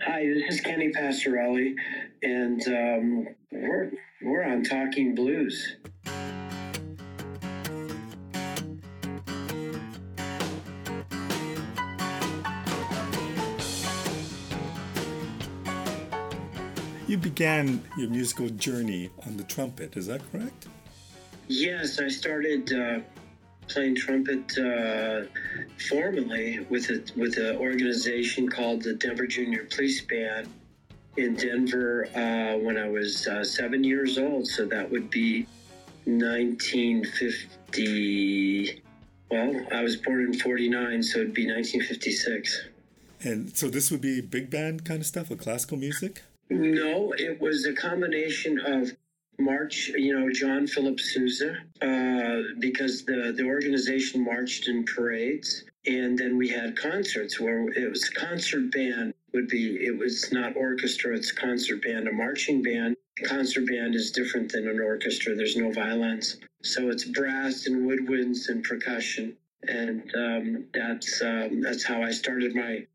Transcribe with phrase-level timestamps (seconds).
[0.00, 1.74] Hi, this is Kenny Passarelli,
[2.22, 5.76] and um, we're we're on Talking Blues.
[17.06, 20.68] You began your musical journey on the trumpet, is that correct?
[21.48, 23.00] Yes, I started uh,
[23.72, 25.22] playing trumpet uh,
[25.88, 30.48] formally with a, with an organization called the Denver Junior Police Band
[31.16, 34.46] in Denver uh, when I was uh, seven years old.
[34.46, 35.46] So that would be
[36.04, 38.82] 1950.
[39.30, 42.68] Well, I was born in 49, so it'd be 1956.
[43.24, 46.22] And so this would be big band kind of stuff, a classical music?
[46.50, 48.92] No, it was a combination of
[49.42, 55.64] March, you know, John Philip Sousa, uh, because the, the organization marched in parades.
[55.86, 60.56] And then we had concerts where it was concert band would be, it was not
[60.56, 62.96] orchestra, it's concert band, a marching band.
[63.24, 65.34] Concert band is different than an orchestra.
[65.34, 66.38] There's no violins.
[66.62, 69.36] So it's brass and woodwinds and percussion.
[69.68, 72.86] And um, that's, um, that's how I started my,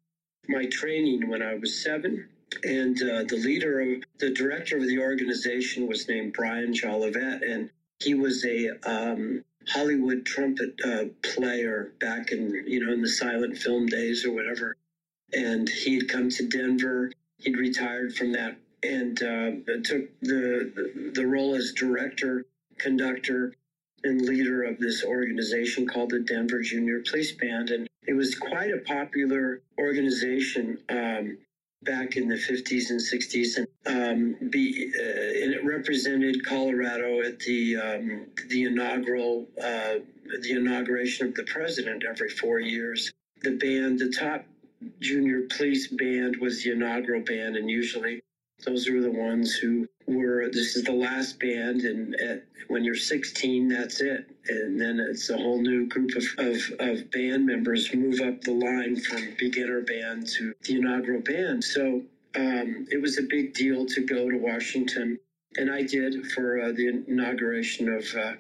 [0.48, 2.28] my training when I was seven
[2.64, 7.70] and uh, the leader of the director of the organization was named Brian Jolivet, and
[8.00, 13.58] he was a um, Hollywood trumpet uh, player back in you know in the silent
[13.58, 14.76] film days or whatever.
[15.34, 17.12] And he'd come to Denver.
[17.40, 19.52] He'd retired from that and uh,
[19.84, 22.46] took the, the role as director,
[22.78, 23.54] conductor,
[24.04, 27.72] and leader of this organization called the Denver Junior Police Band.
[27.72, 30.80] And it was quite a popular organization.
[30.90, 31.38] Um,
[31.84, 37.40] back in the 50s and 60s, and um, be uh, and it represented Colorado at
[37.40, 39.96] the um, the inaugural uh,
[40.42, 43.12] the inauguration of the president every four years.
[43.42, 44.46] The band, the top
[45.00, 48.22] junior police band, was the inaugural band, and usually
[48.66, 50.50] those are the ones who were.
[50.52, 55.30] This is the last band, and at, when you're 16, that's it, and then it's
[55.30, 59.82] a whole new group of, of, of band members move up the line from beginner
[59.82, 61.64] band to the inaugural band.
[61.64, 62.02] So
[62.36, 65.20] um, it was a big deal to go to Washington,
[65.56, 68.06] and I did for uh, the inauguration of.
[68.16, 68.34] Uh,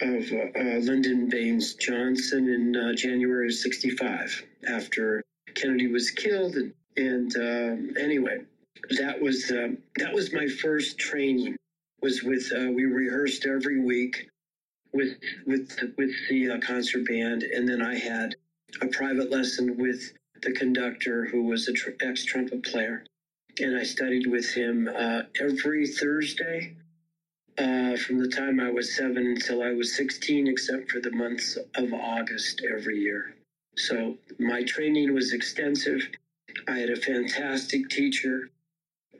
[0.00, 5.22] of uh, uh Lyndon Baines Johnson in uh, January of '65, after
[5.54, 8.40] Kennedy was killed, and, and um, anyway,
[8.90, 11.56] that was uh, that was my first training.
[12.02, 14.28] Was with uh, we rehearsed every week
[14.92, 18.36] with with with the uh, concert band, and then I had
[18.80, 20.12] a private lesson with
[20.42, 23.04] the conductor who was an tr- ex trumpet player,
[23.60, 26.76] and I studied with him uh, every Thursday.
[27.56, 31.56] Uh, from the time I was seven until I was 16, except for the months
[31.76, 33.36] of August every year.
[33.76, 36.00] So my training was extensive.
[36.66, 38.50] I had a fantastic teacher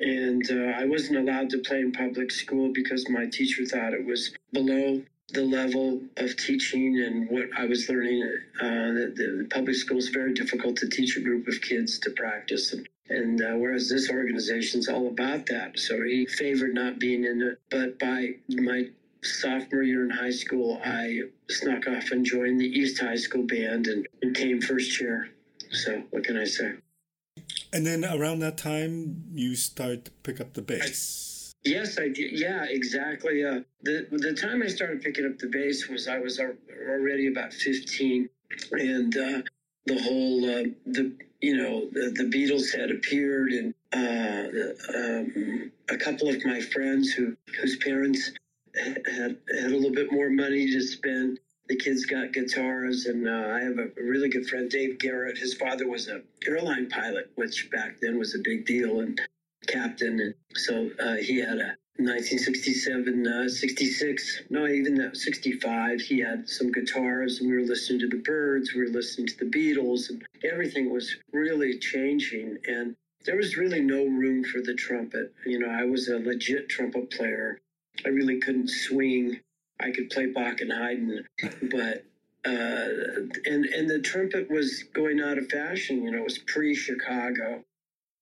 [0.00, 4.04] and uh, I wasn't allowed to play in public school because my teacher thought it
[4.04, 8.22] was below the level of teaching and what I was learning.
[8.60, 12.10] Uh, the, the, public school is very difficult to teach a group of kids to
[12.10, 16.98] practice, and, and uh, whereas this organization is all about that, so he favored not
[16.98, 17.60] being in it.
[17.70, 18.88] But by my
[19.22, 23.86] sophomore year in high school, I snuck off and joined the East High School band
[23.86, 25.28] and, and came first chair.
[25.70, 26.74] So what can I say?
[27.74, 31.52] And then around that time, you start to pick up the bass.
[31.64, 32.38] Yes, I did.
[32.38, 33.44] Yeah, exactly.
[33.44, 37.52] Uh, the the time I started picking up the bass was I was already about
[37.52, 38.28] fifteen,
[38.70, 39.42] and uh,
[39.86, 45.96] the whole uh, the you know the, the, Beatles had appeared, and uh, um, a
[45.96, 48.30] couple of my friends who whose parents
[48.76, 53.54] had had a little bit more money to spend the kids got guitars, and uh,
[53.54, 55.38] I have a really good friend, Dave Garrett.
[55.38, 59.20] His father was a airline pilot, which back then was a big deal, and
[59.66, 60.20] captain.
[60.20, 66.00] And so uh, he had a 1967, uh, 66, no, even that 65.
[66.00, 69.38] He had some guitars, and we were listening to the Byrds, we were listening to
[69.38, 72.58] the Beatles, and everything was really changing.
[72.66, 75.32] And there was really no room for the trumpet.
[75.46, 77.58] You know, I was a legit trumpet player.
[78.04, 79.40] I really couldn't swing
[79.80, 81.24] I could play Bach and Haydn,
[81.70, 82.04] but
[82.44, 82.88] uh,
[83.46, 86.02] and and the trumpet was going out of fashion.
[86.02, 87.62] You know, it was pre Chicago.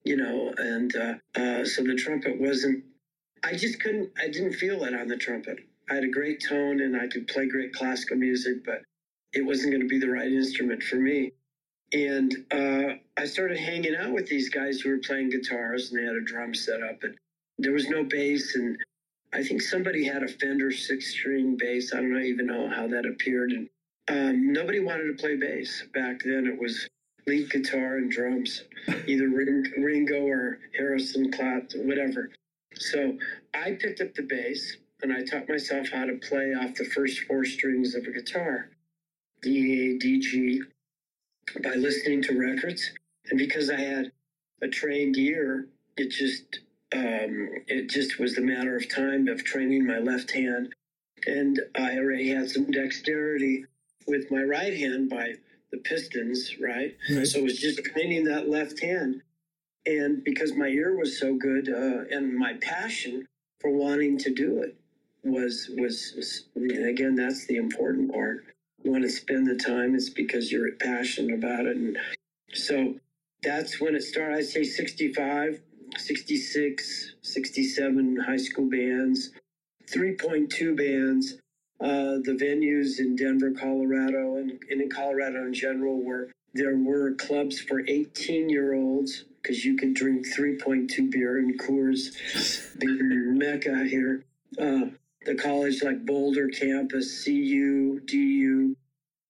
[0.05, 2.85] You know, and uh, uh, so the trumpet wasn't.
[3.45, 4.11] I just couldn't.
[4.21, 5.59] I didn't feel it on the trumpet.
[5.91, 8.83] I had a great tone and I could play great classical music, but
[9.33, 11.33] it wasn't going to be the right instrument for me.
[11.93, 16.07] And uh, I started hanging out with these guys who were playing guitars and they
[16.07, 17.15] had a drum set up, and
[17.59, 18.79] there was no bass and
[19.32, 21.93] I think somebody had a Fender six string bass.
[21.94, 23.52] I don't even know how that appeared.
[23.52, 23.69] And
[24.08, 26.46] um, nobody wanted to play bass back then.
[26.46, 26.88] It was
[27.26, 28.64] lead guitar and drums,
[29.06, 32.31] either Ringo or Harrison Klatt, whatever.
[32.75, 33.17] So
[33.55, 37.20] I picked up the bass and I taught myself how to play off the first
[37.20, 38.70] four strings of a guitar,
[39.40, 40.62] D, A, D, G,
[41.62, 42.93] by listening to records.
[43.31, 44.12] And because I had
[44.62, 46.61] a trained ear, it just
[46.94, 50.75] um, it just was a matter of time of training my left hand.
[51.27, 53.65] And I already had some dexterity
[54.06, 55.35] with my right hand by
[55.71, 56.97] the pistons, right?
[57.11, 57.27] right.
[57.27, 59.23] So it was just training that left hand.
[59.87, 63.27] And because my ear was so good uh, and my passion
[63.61, 64.77] for wanting to do it
[65.25, 68.44] was, was again, that's the important part.
[68.83, 71.77] You want to spend the time, it's because you're passionate about it.
[71.77, 71.97] And
[72.53, 72.97] so
[73.43, 74.39] that's when it started.
[74.39, 75.61] I'd say 65,
[75.99, 79.31] 66, 67 high school bands,
[79.91, 81.39] 3.2 bands.
[81.81, 87.15] Uh, the venues in Denver, Colorado, and, and in Colorado in general, were there were
[87.15, 92.15] clubs for 18 year olds because you could drink 3.2 beer in Coors,
[92.79, 94.25] big mecca here.
[94.61, 94.91] Uh,
[95.25, 98.77] the college like Boulder campus, CU, DU,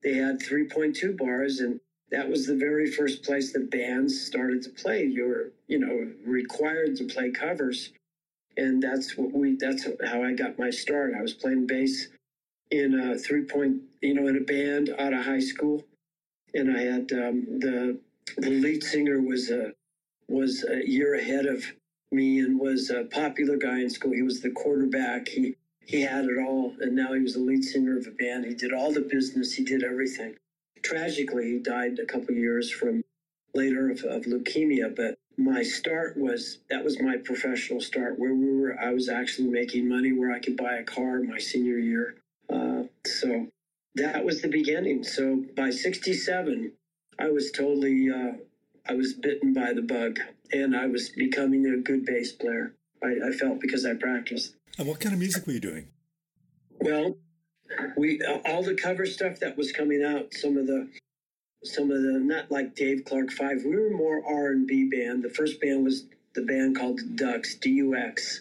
[0.02, 1.80] they had 3.2 bars, and
[2.12, 5.04] that was the very first place that bands started to play.
[5.04, 7.90] You were, you know, required to play covers,
[8.56, 9.56] and that's what we.
[9.56, 11.14] That's how I got my start.
[11.18, 12.08] I was playing bass
[12.70, 15.84] in a three point, you know, in a band out of high school,
[16.52, 17.98] and I had um, the
[18.36, 19.72] the lead singer was a
[20.28, 21.64] was a year ahead of
[22.10, 24.12] me and was a popular guy in school.
[24.12, 25.28] He was the quarterback.
[25.28, 28.44] He he had it all, and now he was the lead singer of a band.
[28.44, 29.54] He did all the business.
[29.54, 30.36] He did everything
[30.82, 33.02] tragically, he died a couple years from
[33.54, 34.94] later of, of leukemia.
[34.94, 38.78] But my start was that was my professional start where we were.
[38.78, 42.16] I was actually making money where I could buy a car my senior year.
[42.52, 43.46] Uh, so
[43.94, 45.04] that was the beginning.
[45.04, 46.72] So by '67,
[47.18, 48.10] I was totally.
[48.10, 48.32] Uh,
[48.88, 50.18] I was bitten by the bug,
[50.52, 52.74] and I was becoming a good bass player.
[53.02, 54.54] I, I felt because I practiced.
[54.78, 55.88] And what kind of music were you doing?
[56.80, 57.16] Well,
[57.96, 60.88] we all the cover stuff that was coming out some of the
[61.64, 65.22] some of the not like dave clark five we were more r&b band.
[65.22, 68.40] The first band was the band called the ducks dux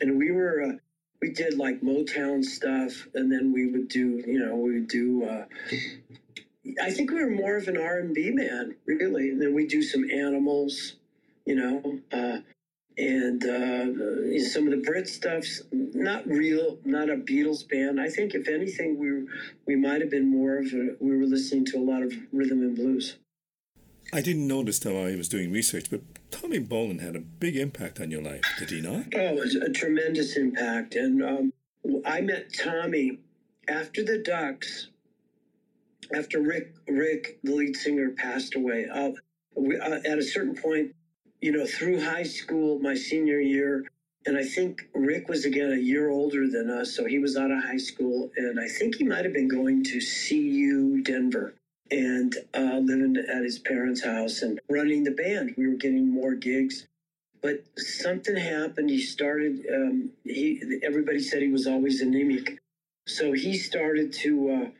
[0.00, 0.72] and we were uh,
[1.20, 5.24] we did like motown stuff and then we would do you know we would do
[5.24, 5.44] uh,
[6.82, 9.30] i think we were more of an r&b band really.
[9.30, 10.96] And then we do some animals
[11.44, 12.38] you know uh,
[12.98, 18.00] and uh, some of the Brit stuff's not real, not a Beatles band.
[18.00, 19.26] I think if anything, we
[19.66, 22.60] we might have been more of a, we were listening to a lot of rhythm
[22.60, 23.16] and blues.
[24.12, 26.00] I didn't notice till I was doing research, but
[26.30, 29.04] Tommy Bolin had a big impact on your life, did he not?
[29.14, 30.94] Oh, it was a tremendous impact.
[30.94, 31.52] And um,
[32.06, 33.18] I met Tommy
[33.68, 34.88] after the Ducks,
[36.14, 38.86] after Rick, Rick, the lead singer, passed away.
[38.90, 39.10] Uh,
[39.54, 40.94] we, uh, at a certain point,
[41.40, 43.84] you know, through high school, my senior year,
[44.26, 47.50] and I think Rick was again a year older than us, so he was out
[47.50, 51.54] of high school, and I think he might have been going to CU Denver
[51.90, 55.54] and uh, living at his parents' house and running the band.
[55.56, 56.86] We were getting more gigs,
[57.40, 58.90] but something happened.
[58.90, 59.64] He started.
[59.72, 62.58] Um, he everybody said he was always anemic,
[63.06, 64.50] so he started to.
[64.50, 64.70] Uh,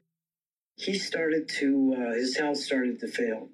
[0.77, 1.97] he started to.
[1.99, 3.49] Uh, his health started to fail,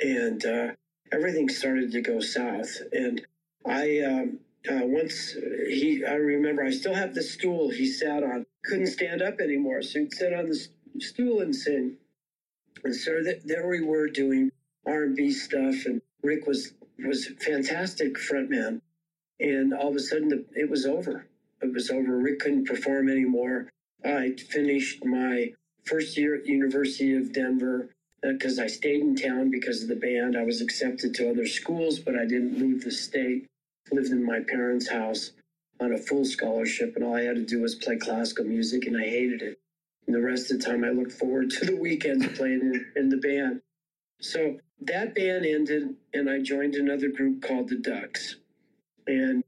[0.00, 0.72] and uh,
[1.12, 2.78] everything started to go south.
[2.92, 3.22] And
[3.64, 4.38] I, um,
[4.68, 5.32] uh, once
[5.68, 9.82] he, I remember I still have the stool he sat on, couldn't stand up anymore.
[9.82, 10.68] So he'd sit on the
[11.00, 11.96] stool and sing.
[12.84, 14.50] And so th- there we were doing
[14.86, 15.86] R&B stuff.
[15.86, 18.80] And Rick was, was fantastic frontman.
[19.38, 21.26] And all of a sudden the, it was over.
[21.62, 22.18] It was over.
[22.18, 23.70] Rick couldn't perform anymore.
[24.04, 25.52] I finished my
[25.84, 27.90] first year at the University of Denver
[28.22, 30.36] because uh, I stayed in town because of the band.
[30.36, 33.46] I was accepted to other schools, but I didn't leave the state.
[33.92, 35.32] Lived in my parents' house
[35.80, 38.96] on a full scholarship, and all I had to do was play classical music, and
[38.96, 39.58] I hated it.
[40.06, 43.08] And the rest of the time, I looked forward to the weekends playing in, in
[43.08, 43.60] the band.
[44.20, 48.36] So that band ended, and I joined another group called the Ducks.
[49.06, 49.44] And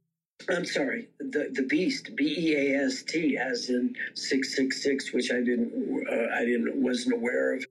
[0.49, 5.13] I'm sorry, the the Beast, B E A S T, as in six six six,
[5.13, 7.67] which I didn't, uh, I didn't, wasn't aware of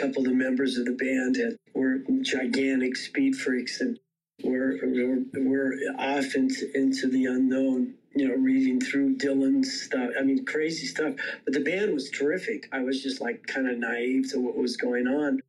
[0.00, 3.98] couple of the members of the band had, were gigantic speed freaks and
[4.42, 10.10] were, were, were off into, into the unknown, you know, reading through Dylan's stuff.
[10.18, 11.14] I mean, crazy stuff.
[11.44, 12.68] But the band was terrific.
[12.72, 15.40] I was just like kind of naive to what was going on.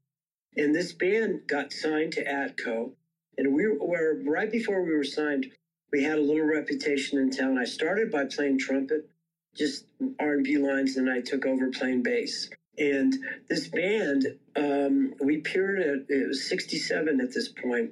[0.57, 2.91] And this band got signed to Atco.
[3.37, 5.47] And we were right before we were signed,
[5.93, 7.57] we had a little reputation in town.
[7.57, 9.09] I started by playing trumpet,
[9.55, 9.85] just
[10.19, 13.13] R&B lines, and I took over playing bass And
[13.49, 17.91] this band, um, we appeared at it was 67 at this point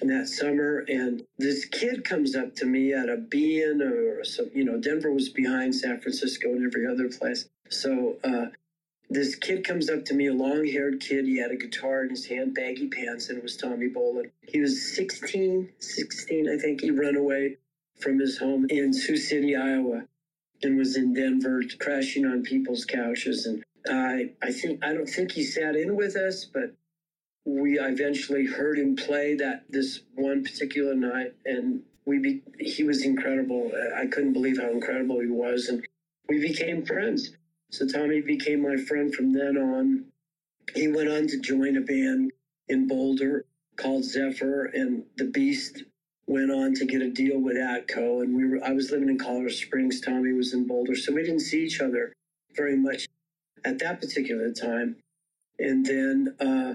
[0.00, 4.50] in that summer, and this kid comes up to me at a bean or some,
[4.54, 7.48] you know, Denver was behind San Francisco and every other place.
[7.68, 8.46] So uh,
[9.10, 11.26] this kid comes up to me, a long haired kid.
[11.26, 14.30] He had a guitar in his hand, baggy pants, and it was Tommy Bolin.
[14.48, 16.80] He was 16, 16, I think.
[16.80, 17.58] He ran away
[17.98, 20.04] from his home in Sioux City, Iowa,
[20.62, 23.44] and was in Denver crashing on people's couches.
[23.44, 26.74] And I, I think, I don't think he sat in with us, but
[27.44, 33.04] we eventually heard him play that this one particular night, and we be, he was
[33.04, 33.72] incredible.
[33.96, 35.84] I couldn't believe how incredible he was, and
[36.28, 37.30] we became friends.
[37.70, 40.04] So Tommy became my friend from then on.
[40.74, 42.32] He went on to join a band
[42.68, 43.46] in Boulder
[43.76, 45.84] called Zephyr, and the Beast
[46.26, 48.22] went on to get a deal with Atco.
[48.22, 50.00] And we were I was living in Colorado Springs.
[50.00, 52.12] Tommy was in Boulder, so we didn't see each other
[52.54, 53.08] very much
[53.64, 54.96] at that particular time.
[55.58, 56.74] And then, uh,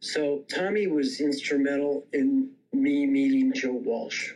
[0.00, 4.32] so Tommy was instrumental in me meeting Joe Walsh.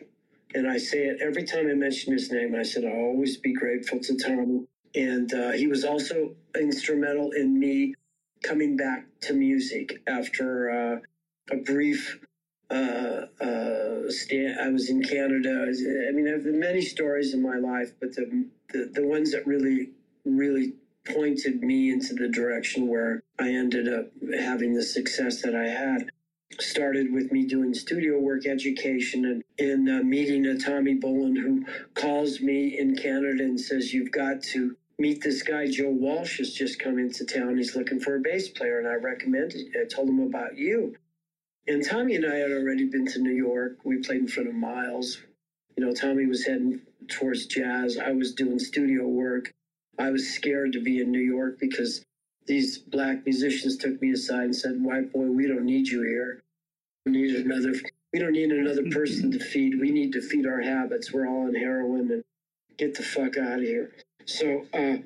[0.54, 2.54] And I say it every time I mention his name.
[2.54, 7.58] I said, I'll always be grateful to Tommy and uh, he was also instrumental in
[7.58, 7.94] me
[8.42, 12.18] coming back to music after uh, a brief
[12.70, 14.58] uh, uh stand.
[14.60, 15.66] I was in Canada.
[15.68, 19.90] I mean, I've many stories in my life, but the, the, the ones that really,
[20.24, 20.74] really
[21.06, 26.10] pointed me into the direction where I ended up having the success that I had
[26.60, 31.64] started with me doing studio work education and in uh, meeting a Tommy Bolin who
[31.94, 36.52] calls me in Canada and says, You've got to meet this guy Joe Walsh has
[36.52, 37.56] just come into town.
[37.56, 39.74] He's looking for a bass player, and I recommended.
[39.80, 40.94] I told him about you.
[41.66, 43.78] And Tommy and I had already been to New York.
[43.84, 45.18] We played in front of Miles.
[45.76, 47.98] You know, Tommy was heading towards jazz.
[47.98, 49.52] I was doing studio work.
[50.02, 52.04] I was scared to be in New York because
[52.46, 56.42] these black musicians took me aside and said, "White boy, we don't need you here.
[57.06, 57.72] We need another.
[58.12, 59.80] We don't need another person to feed.
[59.80, 61.12] We need to feed our habits.
[61.12, 62.24] We're all on heroin and
[62.78, 63.92] get the fuck out of here."
[64.24, 64.96] So uh,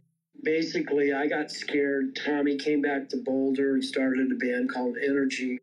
[0.43, 2.17] basically, I got scared.
[2.17, 5.61] Tommy came back to Boulder and started a band called Energy.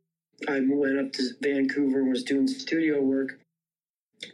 [0.47, 3.39] I went up to Vancouver and was doing studio work.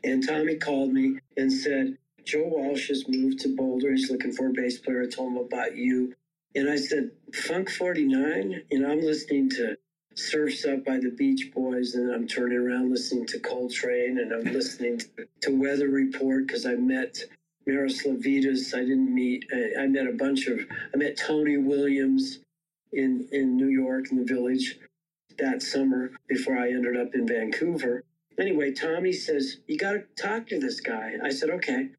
[0.04, 3.92] And Tommy called me and said, Joe Walsh has moved to Boulder.
[3.92, 5.04] He's looking for a bass player.
[5.04, 6.14] I told him about you.
[6.56, 8.64] And I said, Funk 49?
[8.72, 9.78] You know, I'm listening to
[10.16, 14.54] Surfs Up by the Beach Boys, and I'm turning around listening to Coltrane, and I'm
[14.54, 15.02] listening
[15.42, 17.20] to Weather Report because I met
[17.66, 18.74] Miroslav Vitous.
[18.74, 19.46] I didn't meet.
[19.54, 20.60] I, I met a bunch of.
[20.94, 22.40] I met Tony Williams
[22.92, 24.80] in in New York in the Village
[25.38, 28.04] that summer before I ended up in Vancouver.
[28.40, 31.14] Anyway, Tommy says you got to talk to this guy.
[31.24, 31.90] I said okay.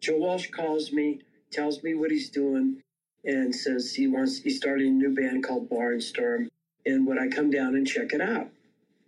[0.00, 2.82] Joe Walsh calls me, tells me what he's doing,
[3.24, 4.38] and says he wants.
[4.38, 6.48] He's starting a new band called Barnstorm,
[6.86, 8.48] and would I come down and check it out?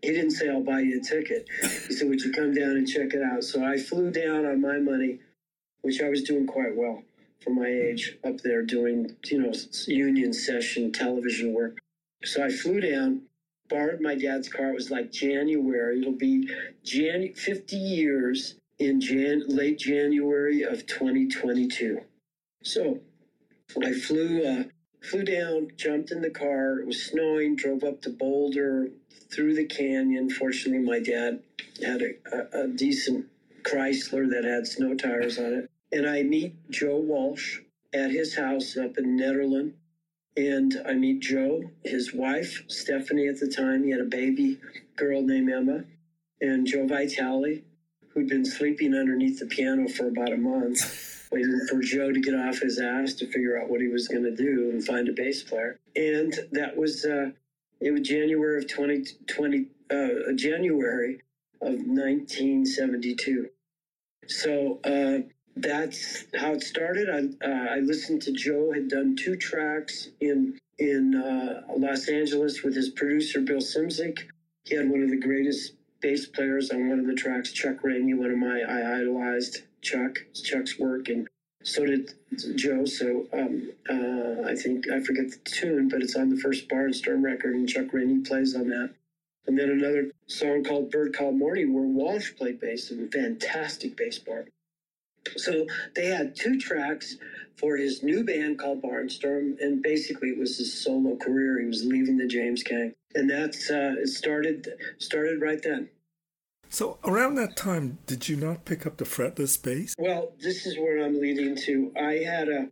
[0.03, 1.47] He didn't say I'll buy you a ticket.
[1.89, 4.61] He said, "Would you come down and check it out?" So I flew down on
[4.61, 5.19] my money
[5.83, 7.03] which I was doing quite well
[7.41, 9.53] for my age up there doing, you know,
[9.87, 11.79] union session television work.
[12.25, 13.23] So I flew down,
[13.69, 14.71] borrowed my dad's car.
[14.71, 16.01] It was like January.
[16.01, 16.49] It'll be
[16.85, 22.01] Jan 50 years in Jan late January of 2022.
[22.65, 22.99] So
[23.85, 24.65] I flew uh,
[25.03, 26.81] flew down, jumped in the car.
[26.81, 27.57] It was snowing.
[27.57, 28.89] Drove up to Boulder
[29.33, 30.31] through the canyon.
[30.31, 31.41] Fortunately, my dad
[31.85, 33.27] had a, a, a decent
[33.63, 35.71] Chrysler that had snow tires on it.
[35.93, 37.61] And I meet Joe Walsh
[37.93, 39.73] at his house up in Nederland.
[40.37, 43.85] And I meet Joe, his wife, Stephanie at the time.
[43.85, 44.59] He had a baby
[44.97, 45.85] girl named Emma.
[46.41, 47.63] And Joe Vitale,
[48.13, 52.35] who'd been sleeping underneath the piano for about a month, waiting for Joe to get
[52.35, 55.13] off his ass to figure out what he was going to do and find a
[55.13, 55.79] bass player.
[55.97, 57.31] And that was, uh,
[57.81, 61.21] it was January of 2020, uh, January
[61.61, 63.49] of 1972.
[64.27, 65.19] So uh,
[65.57, 67.09] that's how it started.
[67.09, 72.63] I, uh, I listened to Joe had done two tracks in in uh, Los Angeles
[72.63, 74.21] with his producer Bill Szymczyk.
[74.65, 78.15] He had one of the greatest bass players on one of the tracks, Chuck Rainey,
[78.15, 81.29] one of my I idolized Chuck Chuck's work, and
[81.63, 82.15] so did
[82.57, 82.85] Joe.
[82.85, 87.23] So um, uh, I think I forget the tune, but it's on the first Barnstorm
[87.23, 88.95] record, and Chuck Rainey plays on that.
[89.47, 93.97] And then another song called Bird Call Morning, where Walsh played bass and a fantastic
[93.97, 94.49] bass part.
[95.37, 97.17] So they had two tracks
[97.61, 101.61] for his new band called Barnstorm, and basically it was his solo career.
[101.61, 105.91] He was leaving the James Gang, and that's uh, it started started right then.
[106.69, 109.95] So around that time, did you not pick up the fretless bass?
[109.99, 111.93] Well, this is where I'm leading to.
[112.01, 112.69] I had a,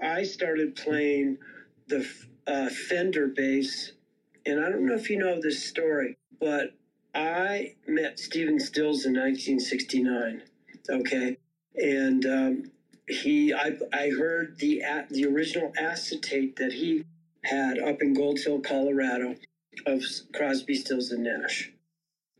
[0.00, 1.38] I started playing
[1.88, 2.06] the
[2.46, 3.92] a Fender bass.
[4.44, 6.74] And I don't know if you know this story, but
[7.14, 10.42] I met Stephen Stills in 1969.
[10.90, 11.36] Okay.
[11.76, 12.72] And um,
[13.08, 17.04] he, I, I heard the, the original acetate that he
[17.44, 19.36] had up in Gold Hill, Colorado,
[19.86, 20.02] of
[20.34, 21.72] Crosby, Stills, and Nash.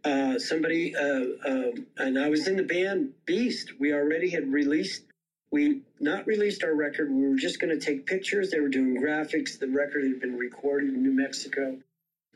[0.05, 3.73] Uh, somebody, uh, uh, and I was in the band Beast.
[3.79, 5.05] We already had released,
[5.51, 7.11] we not released our record.
[7.11, 8.51] We were just going to take pictures.
[8.51, 9.59] They were doing graphics.
[9.59, 11.79] The record had been recorded in New Mexico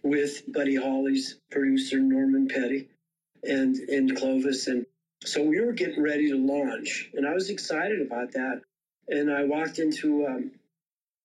[0.02, 2.88] with Buddy Holly's producer Norman Petty
[3.42, 4.86] and in Clovis, and
[5.24, 8.62] so we were getting ready to launch, and I was excited about that.
[9.08, 10.50] And I walked into um,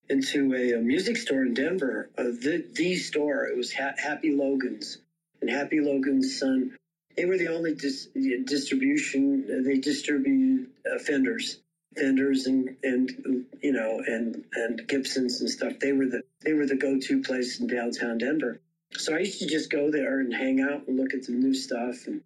[0.10, 3.46] into a, a, music store in Denver, uh, the the store.
[3.46, 5.00] It was ha- Happy Logan's,
[5.42, 6.78] and Happy Logan's son.
[7.18, 8.08] They were the only dis-
[8.46, 9.46] distribution.
[9.50, 11.60] Uh, they distributed uh, Fenders,
[11.98, 15.74] Fenders, and and you know and and Gibsons and stuff.
[15.80, 18.60] They were the they were the go to place in downtown Denver.
[18.94, 21.54] So I used to just go there and hang out and look at the new
[21.54, 22.22] stuff and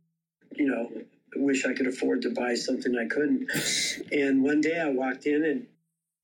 [0.55, 0.89] you know
[1.35, 3.49] wish I could afford to buy something I couldn't.
[4.11, 5.67] And one day I walked in and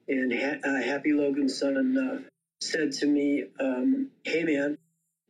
[0.07, 2.19] and ha- uh, Happy Logan's son uh,
[2.59, 4.77] said to me, um, "Hey man,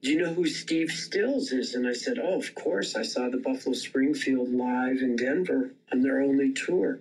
[0.02, 2.96] do you know who Steve Stills is?" And I said, "Oh, of course.
[2.96, 7.00] I saw the Buffalo Springfield live in Denver on their only tour."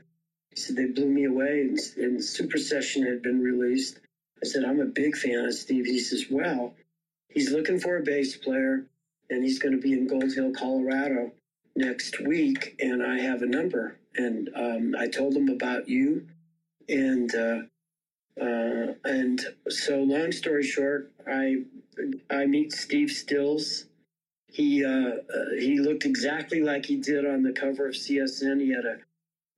[0.50, 3.98] He said they blew me away, and, and Supersession had been released.
[4.42, 6.74] I said, "I'm a big fan of Steve." He says, "Well,
[7.28, 8.84] he's looking for a bass player,
[9.30, 11.32] and he's going to be in Gold Hill, Colorado."
[11.76, 13.96] Next week, and I have a number.
[14.16, 16.26] And um, I told them about you,
[16.88, 17.60] and uh,
[18.40, 21.64] uh, and so long story short, I
[22.28, 23.86] I meet Steve Stills.
[24.48, 28.60] He uh, uh he looked exactly like he did on the cover of CSN.
[28.60, 28.98] He had a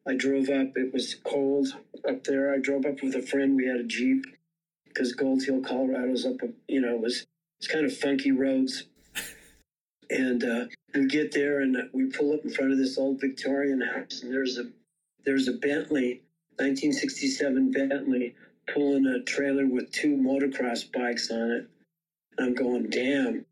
[0.07, 0.77] I drove up.
[0.77, 1.69] It was cold
[2.09, 2.53] up there.
[2.53, 3.57] I drove up with a friend.
[3.57, 4.25] We had a jeep
[4.89, 6.37] because Gold Hill, Colorado, Colorado's up.
[6.69, 7.27] You know, it was
[7.59, 8.85] it's kind of funky roads,
[10.13, 10.65] and uh,
[10.95, 14.33] we get there and we pull up in front of this old Victorian house, and
[14.33, 14.65] there's a
[15.25, 16.21] there's a Bentley,
[16.57, 18.35] 1967 Bentley,
[18.73, 21.69] pulling a trailer with two motocross bikes on it.
[22.37, 23.45] And I'm going, damn,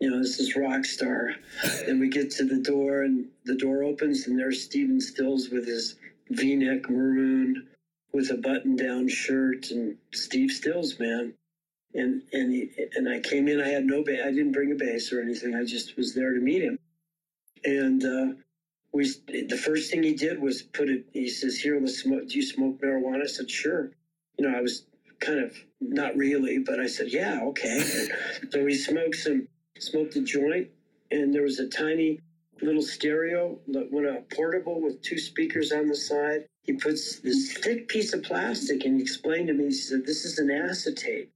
[0.00, 1.30] you know, this is rock star.
[1.86, 5.66] and we get to the door, and the door opens, and there's Stephen Stills with
[5.66, 5.96] his
[6.30, 7.68] V-neck maroon
[8.12, 11.34] with a button-down shirt, and Steve Stills, man
[11.94, 13.60] and and he, and I came in.
[13.60, 14.20] I had no bass.
[14.24, 15.54] I didn't bring a bass or anything.
[15.54, 16.78] I just was there to meet him.
[17.64, 18.34] And uh,
[18.92, 21.04] we the first thing he did was put it.
[21.12, 22.28] He says, "Here, let's smoke.
[22.28, 23.90] Do you smoke marijuana?" I said, "Sure."
[24.38, 24.86] You know, I was
[25.20, 27.80] kind of not really, but I said, "Yeah, okay."
[28.50, 30.68] so we smoked some, smoked a joint,
[31.10, 32.20] and there was a tiny
[32.60, 36.46] little stereo, when a portable with two speakers on the side.
[36.62, 39.66] He puts this thick piece of plastic, and he explained to me.
[39.66, 41.30] He said, "This is an acetate."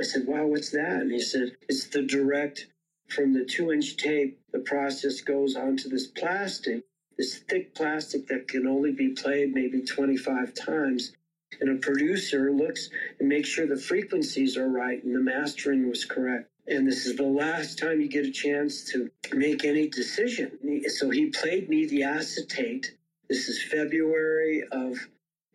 [0.00, 1.02] I said, wow, what's that?
[1.02, 2.66] And he said, it's the direct
[3.08, 4.40] from the two inch tape.
[4.52, 6.84] The process goes onto this plastic,
[7.18, 11.12] this thick plastic that can only be played maybe 25 times.
[11.60, 12.88] And a producer looks
[13.20, 16.48] and makes sure the frequencies are right and the mastering was correct.
[16.66, 20.58] And this is the last time you get a chance to make any decision.
[20.88, 22.96] So he played me the acetate.
[23.28, 24.98] This is February of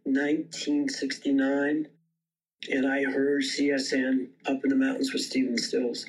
[0.03, 1.87] 1969
[2.71, 6.05] and I heard CSN up in the mountains with Stephen Stills.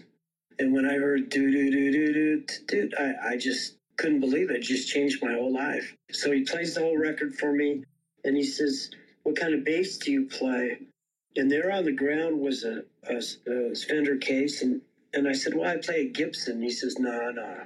[0.59, 4.51] And when I heard do do do do do do, I, I just couldn't believe
[4.51, 4.59] it.
[4.59, 4.63] it.
[4.63, 5.97] Just changed my whole life.
[6.13, 7.85] So he plays the whole record for me,
[8.25, 8.91] and he says,
[9.25, 10.79] "What kind of bass do you play?"
[11.37, 13.19] And there on the ground was a, a,
[13.51, 14.83] a Fender case, and
[15.15, 17.65] and I said, "Well, I play a Gibson." He says, "No, no,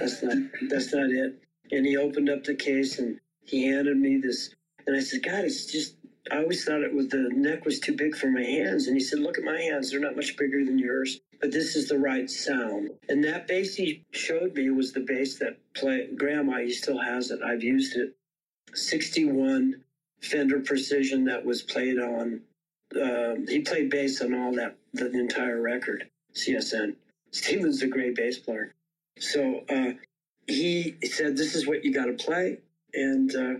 [0.00, 0.38] that's not
[0.70, 1.36] that's not it."
[1.72, 4.54] And he opened up the case and he handed me this,
[4.86, 5.96] and I said, "God, it's just
[6.30, 8.86] I always thought it was the neck was too big for my hands.
[8.86, 11.76] And he said, Look at my hands, they're not much bigger than yours, but this
[11.76, 12.90] is the right sound.
[13.08, 17.30] And that bass he showed me was the bass that play grandma, he still has
[17.30, 17.40] it.
[17.42, 18.14] I've used it.
[18.74, 19.82] 61
[20.20, 22.40] Fender Precision that was played on.
[22.94, 26.96] Uh, he played bass on all that, the entire record, CSN.
[27.30, 28.74] Stephen's a great bass player.
[29.18, 29.92] So uh,
[30.46, 32.58] he said, This is what you got to play.
[32.94, 33.54] And, uh,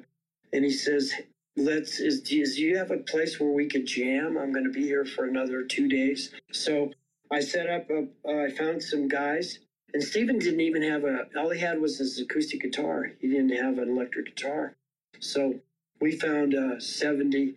[0.53, 1.13] and he says,
[1.59, 4.39] let's is do you have a place where we could jam?
[4.39, 6.31] I'm going to be here for another two days.
[6.53, 6.93] So
[7.31, 9.59] i set up a, uh, I found some guys
[9.93, 13.13] and Stephen didn't even have a all he had was his acoustic guitar.
[13.21, 14.77] He didn't have an electric guitar.
[15.19, 15.61] So
[16.01, 17.57] we found a 70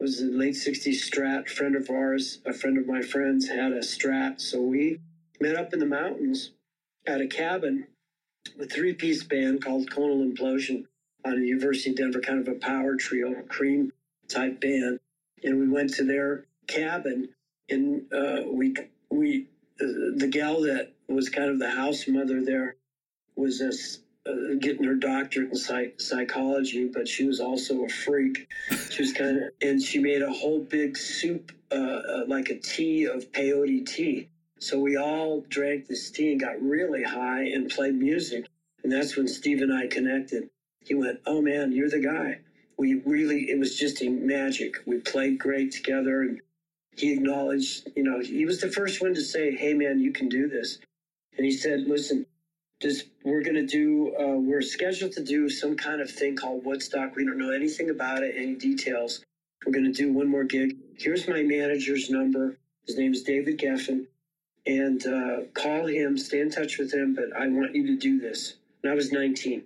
[0.00, 3.80] was the late 60s strat friend of ours a friend of my friends had a
[3.80, 4.40] strat.
[4.40, 4.98] So we
[5.40, 6.50] met up in the mountains
[7.06, 7.86] at a cabin
[8.60, 10.86] a three-piece band called conal implosion
[11.32, 13.92] on the University of Denver, kind of a power trio, cream
[14.28, 15.00] type band.
[15.44, 17.28] And we went to their cabin
[17.68, 18.74] and uh, we
[19.10, 19.46] we
[19.80, 22.76] uh, the gal that was kind of the house mother there
[23.36, 28.48] was this, uh, getting her doctorate in psych- psychology, but she was also a freak.
[28.90, 32.58] She was kind of, and she made a whole big soup, uh, uh, like a
[32.58, 34.28] tea of peyote tea.
[34.58, 38.46] So we all drank this tea and got really high and played music.
[38.82, 40.48] And that's when Steve and I connected.
[40.86, 42.38] He went, Oh man, you're the guy.
[42.78, 44.76] We really, it was just magic.
[44.86, 46.40] We played great together and
[46.96, 50.28] he acknowledged, you know, he was the first one to say, Hey man, you can
[50.28, 50.78] do this.
[51.36, 52.26] And he said, Listen,
[52.80, 56.64] just we're going to do, uh, we're scheduled to do some kind of thing called
[56.64, 57.16] Woodstock.
[57.16, 59.24] We don't know anything about it, any details.
[59.64, 60.76] We're going to do one more gig.
[60.96, 62.58] Here's my manager's number.
[62.86, 64.06] His name is David Geffen
[64.66, 68.20] and uh, call him, stay in touch with him, but I want you to do
[68.20, 68.54] this.
[68.82, 69.62] And I was 19.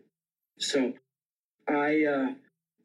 [0.59, 0.93] So
[1.71, 2.35] I, uh,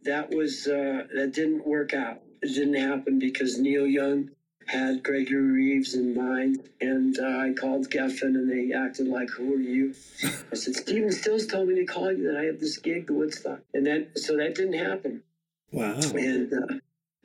[0.04, 2.21] that was, uh, that didn't work out.
[2.41, 4.30] It didn't happen because Neil Young
[4.67, 6.69] had Gregory Reeves in mind.
[6.82, 9.93] And uh, I called Geffen and they acted like, who are you?
[10.52, 13.13] I said, "Stephen Stills told me to call you that I have this gig, the
[13.13, 13.62] Woodstock.
[13.74, 15.24] And that, so that didn't happen.
[15.71, 16.00] Wow.
[16.13, 16.76] And, uh,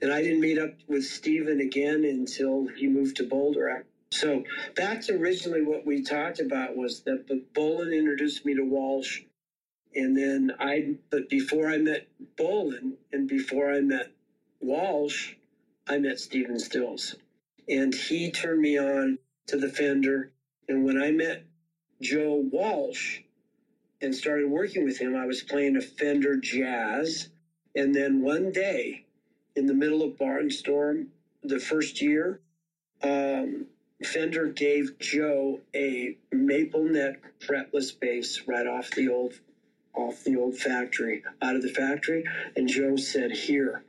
[0.03, 4.43] and I didn't meet up with Steven again until he moved to Boulder so
[4.75, 9.23] back to originally what we talked about was that Bolin introduced me to Walsh,
[9.95, 10.97] and then I.
[11.11, 14.11] But before I met Bolin and before I met
[14.61, 15.35] Walsh,
[15.87, 17.17] I met Stephen Stills,
[17.69, 20.33] and he turned me on to the Fender.
[20.69, 21.45] And when I met
[22.01, 23.21] Joe Walsh
[24.01, 27.29] and started working with him, I was playing a Fender Jazz,
[27.75, 29.05] and then one day,
[29.57, 31.09] in the middle of Barnstorm,
[31.43, 32.41] the first year.
[33.03, 33.67] Um,
[34.05, 39.35] Fender gave Joe a maple neck fretless bass right off the old
[39.95, 42.25] off the old factory, out of the factory,
[42.57, 43.85] and Joe said, "Here,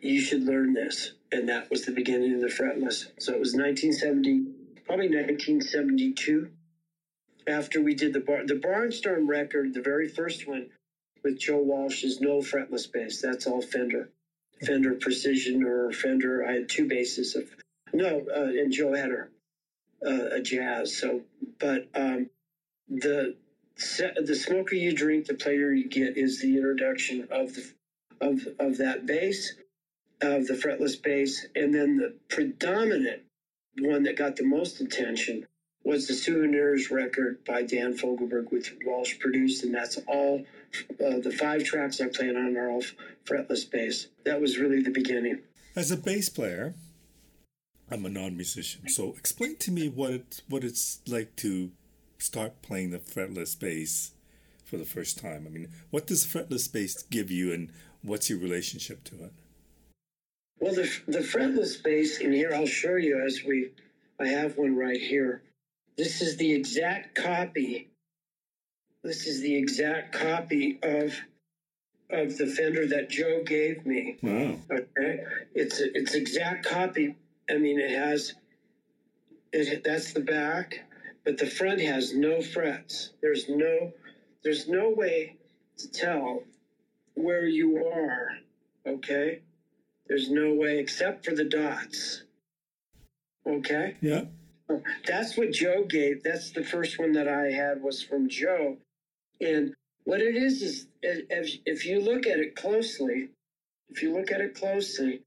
[0.00, 3.10] you should learn this." And that was the beginning of the fretless.
[3.18, 4.46] So it was 1970,
[4.86, 6.50] probably 1972.
[7.46, 10.70] After we did the bar, the Barnstorm record, the very first one
[11.22, 13.20] with Joe Walsh is no fretless bass.
[13.20, 14.10] That's all Fender,
[14.64, 16.44] Fender Precision or Fender.
[16.46, 17.48] I had two basses of
[17.92, 19.30] no, uh, and Joe had her
[20.04, 20.96] uh, a jazz.
[20.96, 21.22] So,
[21.58, 22.30] but um,
[22.88, 23.36] the
[23.78, 27.72] the smoker you drink, the player you get is the introduction of the
[28.20, 29.54] of of that bass,
[30.20, 33.22] of the fretless bass, and then the predominant
[33.80, 35.46] one that got the most attention
[35.84, 40.44] was the Souvenirs record by Dan Fogelberg, which Walsh produced, and that's all.
[40.92, 42.82] Uh, the five tracks I played on are all
[43.24, 44.08] fretless bass.
[44.24, 45.40] That was really the beginning.
[45.76, 46.74] As a bass player,
[47.90, 51.70] I'm a non-musician, so explain to me what it what it's like to
[52.18, 54.12] start playing the fretless bass
[54.64, 55.46] for the first time.
[55.46, 57.70] I mean, what does fretless bass give you, and
[58.02, 59.32] what's your relationship to it?
[60.60, 63.70] Well, the the fretless bass, and here I'll show you as we,
[64.20, 65.42] I have one right here.
[65.96, 67.88] This is the exact copy.
[69.02, 71.14] This is the exact copy of
[72.10, 74.16] of the Fender that Joe gave me.
[74.22, 74.56] Wow.
[74.70, 77.14] Okay, it's it's exact copy
[77.50, 78.34] I mean, it has,
[79.52, 80.84] it, that's the back,
[81.28, 83.10] but the front has no frets.
[83.20, 83.92] There's no,
[84.42, 85.36] there's no way
[85.76, 86.42] to tell
[87.12, 88.30] where you are.
[88.86, 89.42] Okay,
[90.06, 92.22] there's no way except for the dots.
[93.46, 93.96] Okay.
[94.00, 94.24] Yeah.
[95.06, 96.22] That's what Joe gave.
[96.22, 98.78] That's the first one that I had was from Joe,
[99.38, 103.28] and what it is is if if you look at it closely,
[103.90, 105.24] if you look at it closely,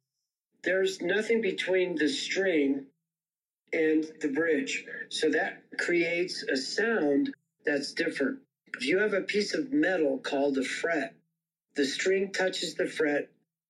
[0.63, 2.87] there's nothing between the string
[3.73, 4.85] and the bridge.
[5.09, 7.33] So that creates a sound
[7.65, 8.39] that's different.
[8.77, 11.15] If you have a piece of metal called a fret,
[11.75, 13.29] the string touches the fret,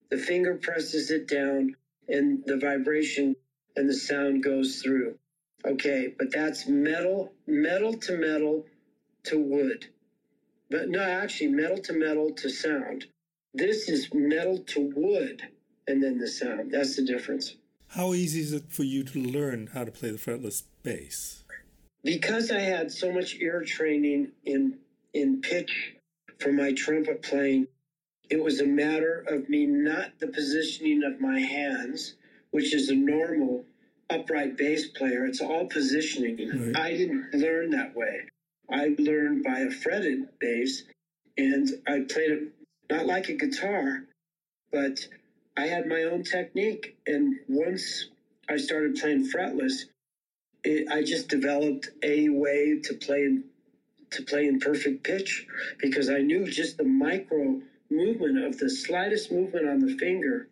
[0.10, 1.76] the finger presses it down,
[2.08, 3.36] and the vibration
[3.76, 5.18] and the sound goes through.
[5.66, 8.66] Okay, but that's metal, metal to metal
[9.26, 9.88] to wood.
[10.70, 13.08] But no, actually, metal to metal to sound.
[13.54, 15.44] This is metal to wood
[15.88, 16.72] and then the sound.
[16.72, 17.56] That's the difference.
[17.92, 21.44] How easy is it for you to learn how to play the fretless bass?
[22.04, 24.78] Because I had so much ear training in
[25.14, 25.96] in pitch
[26.40, 27.68] for my trumpet playing,
[28.30, 32.16] it was a matter of me not the positioning of my hands,
[32.52, 33.66] which is a normal
[34.10, 35.26] upright bass player.
[35.26, 36.38] It's all positioning.
[36.68, 36.78] Right.
[36.78, 38.22] I didn't learn that way.
[38.72, 40.84] I learned by a fretted bass,
[41.38, 42.44] and I played it
[42.90, 44.04] not like a guitar,
[44.72, 45.08] but
[45.58, 46.98] I had my own technique.
[47.08, 48.10] And once
[48.50, 49.86] I started playing fretless,
[50.64, 53.44] it, I just developed a way to play in,
[54.12, 55.48] to play in perfect pitch
[55.80, 60.48] because I knew just the micro movement of the slightest movement on the finger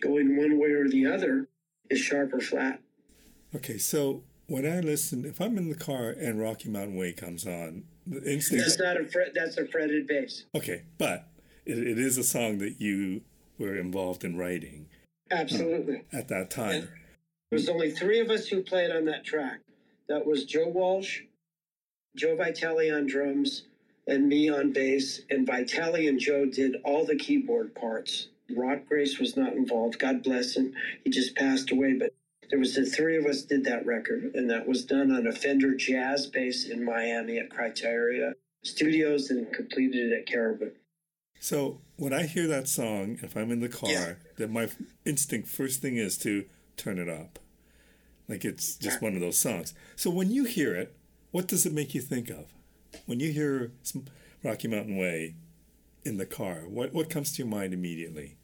[0.00, 1.48] going one way or the other
[1.90, 2.80] is sharp or flat.
[3.54, 7.46] Okay, so when I listen, if I'm in the car and Rocky Mountain Way comes
[7.46, 8.64] on, the instinct.
[8.64, 9.32] That's not a fret.
[9.34, 10.44] That's a fretted bass.
[10.54, 11.28] Okay, but
[11.64, 13.22] it, it is a song that you
[13.58, 14.86] were involved in writing
[15.30, 16.02] Absolutely.
[16.12, 16.88] Uh, at that time.
[17.50, 19.60] There was only three of us who played on that track.
[20.08, 21.20] That was Joe Walsh,
[22.16, 23.64] Joe Vitale on drums,
[24.06, 25.22] and me on bass.
[25.30, 28.28] And Vitale and Joe did all the keyboard parts.
[28.54, 29.98] Rod Grace was not involved.
[29.98, 30.74] God bless him.
[31.04, 31.94] He just passed away.
[31.94, 32.12] But
[32.50, 35.32] there was the three of us did that record, and that was done on a
[35.32, 40.70] Fender Jazz bass in Miami at Criteria Studios, and completed it at Caribou.
[41.38, 44.14] So when I hear that song, if I'm in the car, Yeah.
[44.36, 44.68] that my
[45.04, 46.44] instinct first thing is to
[46.76, 47.38] turn it up.
[48.28, 49.74] Like it's just one of those songs.
[49.96, 50.94] So when you hear it,
[51.30, 52.46] what does it make you think of?
[53.06, 54.06] When you hear some
[54.42, 55.34] Rocky Mountain Way
[56.04, 58.36] in the car, what what comes to your mind immediately?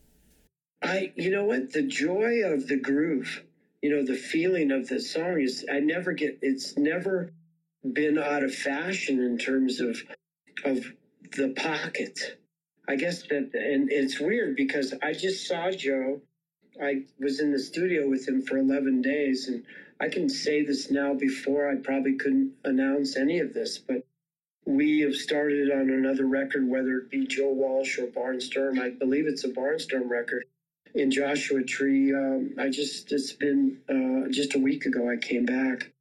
[0.82, 3.42] I, you know what, the joy of the groove,
[3.82, 7.32] you know, the feeling of the song is, I never get, it's never
[7.92, 10.02] been out of fashion in terms of,
[10.64, 10.84] of
[11.36, 12.38] the pocket.
[12.90, 16.22] I guess that, and it's weird because I just saw Joe.
[16.82, 19.62] I was in the studio with him for 11 days, and
[20.00, 24.04] I can say this now before I probably couldn't announce any of this, but
[24.66, 28.80] we have started on another record, whether it be Joe Walsh or Barnstorm.
[28.80, 30.46] I believe it's a Barnstorm record
[30.92, 32.12] in Joshua Tree.
[32.12, 35.92] Um, I just, it's been uh, just a week ago I came back.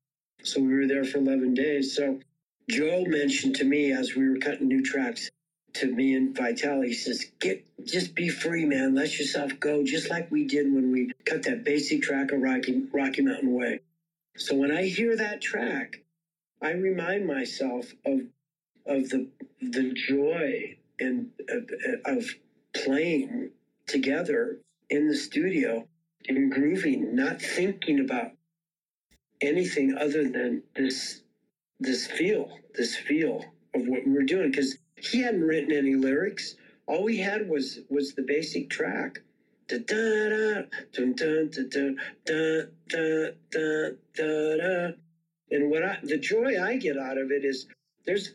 [0.42, 1.96] So we were there for 11 days.
[1.96, 2.20] So
[2.68, 5.30] Joe mentioned to me as we were cutting new tracks
[5.74, 8.96] to me and Vitale, he says, get, just be free, man.
[8.96, 12.84] Let yourself go, just like we did when we cut that basic track of Rocky,
[12.92, 13.82] Rocky Mountain Way.
[14.38, 16.02] So when I hear that track,
[16.62, 18.22] I remind myself of
[18.86, 19.28] of the
[19.62, 22.26] the joy and uh, of
[22.74, 23.52] playing
[23.88, 25.88] together in the studio
[26.28, 28.32] and grooving, not thinking about
[29.42, 31.22] anything other than this
[31.80, 34.52] this feel, this feel of what we were doing.
[34.52, 36.56] Because he hadn't written any lyrics.
[36.88, 39.20] All we had was was the basic track.
[39.72, 39.86] And
[45.70, 47.68] what I the joy I get out of it is
[48.06, 48.32] there's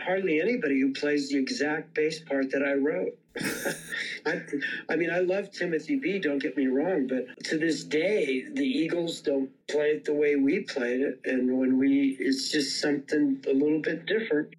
[0.00, 3.18] hardly anybody who plays the exact bass part that I wrote.
[4.26, 4.42] I,
[4.88, 6.18] I mean, I love Timothy B.
[6.18, 10.36] Don't get me wrong, but to this day, the Eagles don't play it the way
[10.36, 14.54] we played it, and when we, it's just something a little bit different.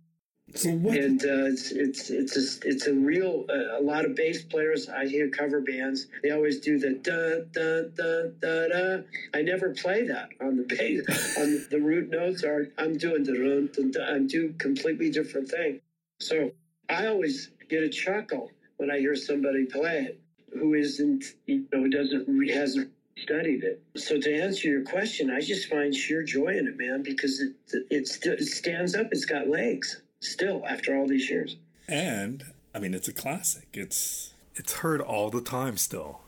[0.62, 0.96] What?
[0.96, 4.88] And uh, it's it's it's a, it's a real uh, a lot of bass players.
[4.88, 6.08] I hear cover bands.
[6.22, 9.04] They always do the da da da da da.
[9.34, 11.38] I never play that on the bass.
[11.40, 14.08] on the root notes are I'm doing the dun.
[14.08, 15.82] I'm doing completely different thing.
[16.20, 16.52] So
[16.88, 20.20] I always get a chuckle when I hear somebody play it
[20.54, 23.82] who isn't you know doesn't hasn't studied it.
[23.98, 27.54] So to answer your question, I just find sheer joy in it, man, because it
[27.90, 29.08] it, it stands up.
[29.12, 31.58] It's got legs still after all these years.
[31.88, 33.68] And I mean, it's a classic.
[33.74, 36.22] It's it's heard all the time still.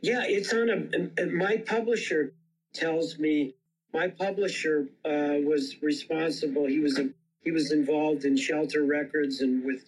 [0.00, 1.26] Yeah, it's on a.
[1.26, 2.32] My publisher
[2.72, 3.54] tells me
[3.92, 6.66] my publisher uh, was responsible.
[6.66, 7.10] He was a
[7.42, 9.84] he was involved in Shelter Records and with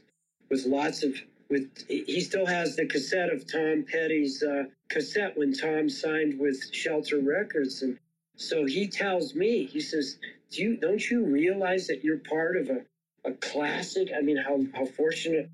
[0.50, 1.16] with lots of
[1.48, 1.70] with.
[1.88, 7.18] He still has the cassette of Tom Petty's uh, cassette when Tom signed with Shelter
[7.18, 7.98] Records, and
[8.36, 10.18] so he tells me he says,
[10.50, 12.84] "Do you don't you realize that you're part of a
[13.24, 14.10] a classic?
[14.16, 15.50] I mean, how how fortunate."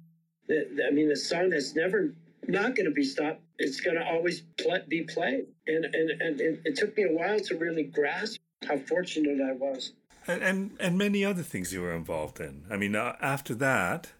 [0.48, 2.12] that- I mean, the song that's never
[2.48, 3.40] not going to be stopped.
[3.58, 4.42] It's going to always
[4.88, 5.46] be played.
[5.66, 9.52] And, and, and it, it took me a while to really grasp how fortunate I
[9.52, 9.92] was.
[10.26, 12.64] And, and and many other things you were involved in.
[12.70, 14.12] I mean, uh, after that,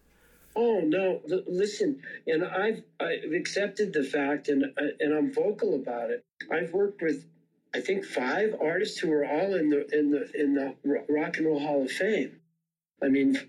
[0.55, 1.21] Oh no!
[1.31, 6.25] L- listen, and I've I've accepted the fact, and uh, and I'm vocal about it.
[6.51, 7.25] I've worked with,
[7.73, 10.75] I think, five artists who are all in the in the in the
[11.07, 12.40] Rock and Roll Hall of Fame.
[13.03, 13.39] I mean,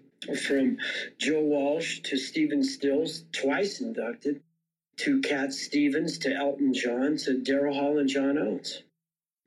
[0.46, 0.78] from
[1.18, 4.40] Joe Walsh to Stephen Stills, twice inducted,
[4.98, 8.82] to Cat Stevens to Elton John to Daryl Hall and John Oates.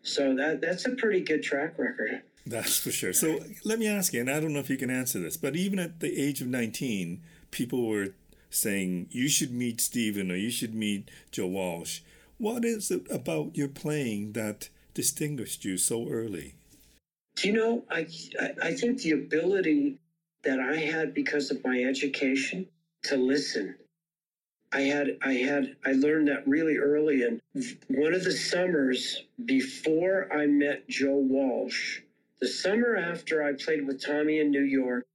[0.03, 2.21] So that that's a pretty good track record.
[2.45, 3.13] that's for sure.
[3.13, 5.55] So let me ask you, and I don't know if you can answer this, but
[5.55, 8.09] even at the age of 19, people were
[8.49, 12.01] saying you should meet Stephen or you should meet Joe Walsh.
[12.37, 16.55] What is it about your playing that distinguished you so early?
[17.35, 18.07] Do you know, I,
[18.61, 19.99] I, think the ability
[20.43, 22.67] that I had because of my education
[23.03, 23.75] to listen.
[24.71, 27.23] I had, I had, I learned that really early.
[27.23, 27.41] And
[27.89, 32.01] one of the summers before I met Joe Walsh,
[32.39, 35.05] the summer after I played with Tommy in New York,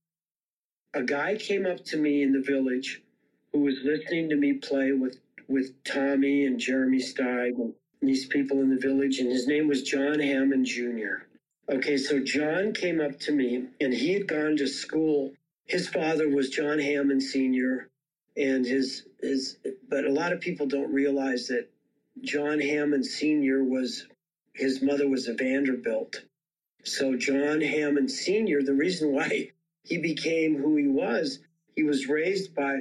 [0.94, 3.02] a guy came up to me in the village
[3.52, 8.60] who was listening to me play with, with Tommy and Jeremy Steig and, these people
[8.60, 11.26] in the village, and his name was John Hammond Jr.
[11.70, 15.32] Okay, so John came up to me, and he had gone to school.
[15.66, 17.88] His father was John Hammond Sr.,
[18.36, 19.58] and his his.
[19.88, 21.70] But a lot of people don't realize that
[22.22, 23.62] John Hammond Sr.
[23.62, 24.08] was
[24.52, 26.24] his mother was a Vanderbilt.
[26.82, 28.62] So John Hammond Sr.
[28.64, 29.52] The reason why
[29.84, 31.38] he became who he was,
[31.76, 32.80] he was raised by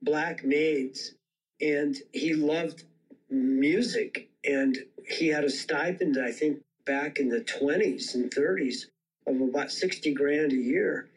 [0.00, 1.14] black maids,
[1.60, 2.84] and he loved
[3.30, 8.86] music and he had a stipend i think back in the 20s and 30s
[9.26, 11.08] of about 60 grand a year.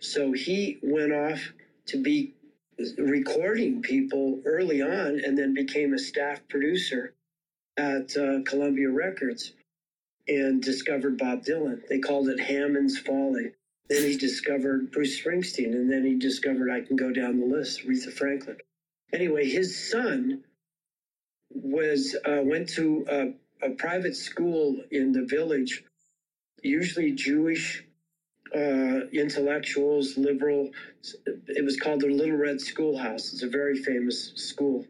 [0.00, 1.40] So he went off
[1.86, 2.34] to be
[2.98, 7.14] recording people early on and then became a staff producer
[7.76, 9.52] at uh, columbia records
[10.28, 11.80] and discovered bob dylan.
[11.88, 13.52] They called it hammond's folly.
[13.88, 17.86] Then he discovered bruce springsteen and then he discovered i can go down the list
[17.86, 18.58] aretha franklin.
[19.12, 20.42] Anyway his son
[21.50, 23.06] was uh, went to
[23.64, 25.84] a, private school in the village,
[26.62, 27.84] usually Jewish
[28.54, 30.70] uh, intellectuals, liberal.
[31.48, 33.32] It was called the Little Red Schoolhouse.
[33.32, 34.84] It's a very famous school.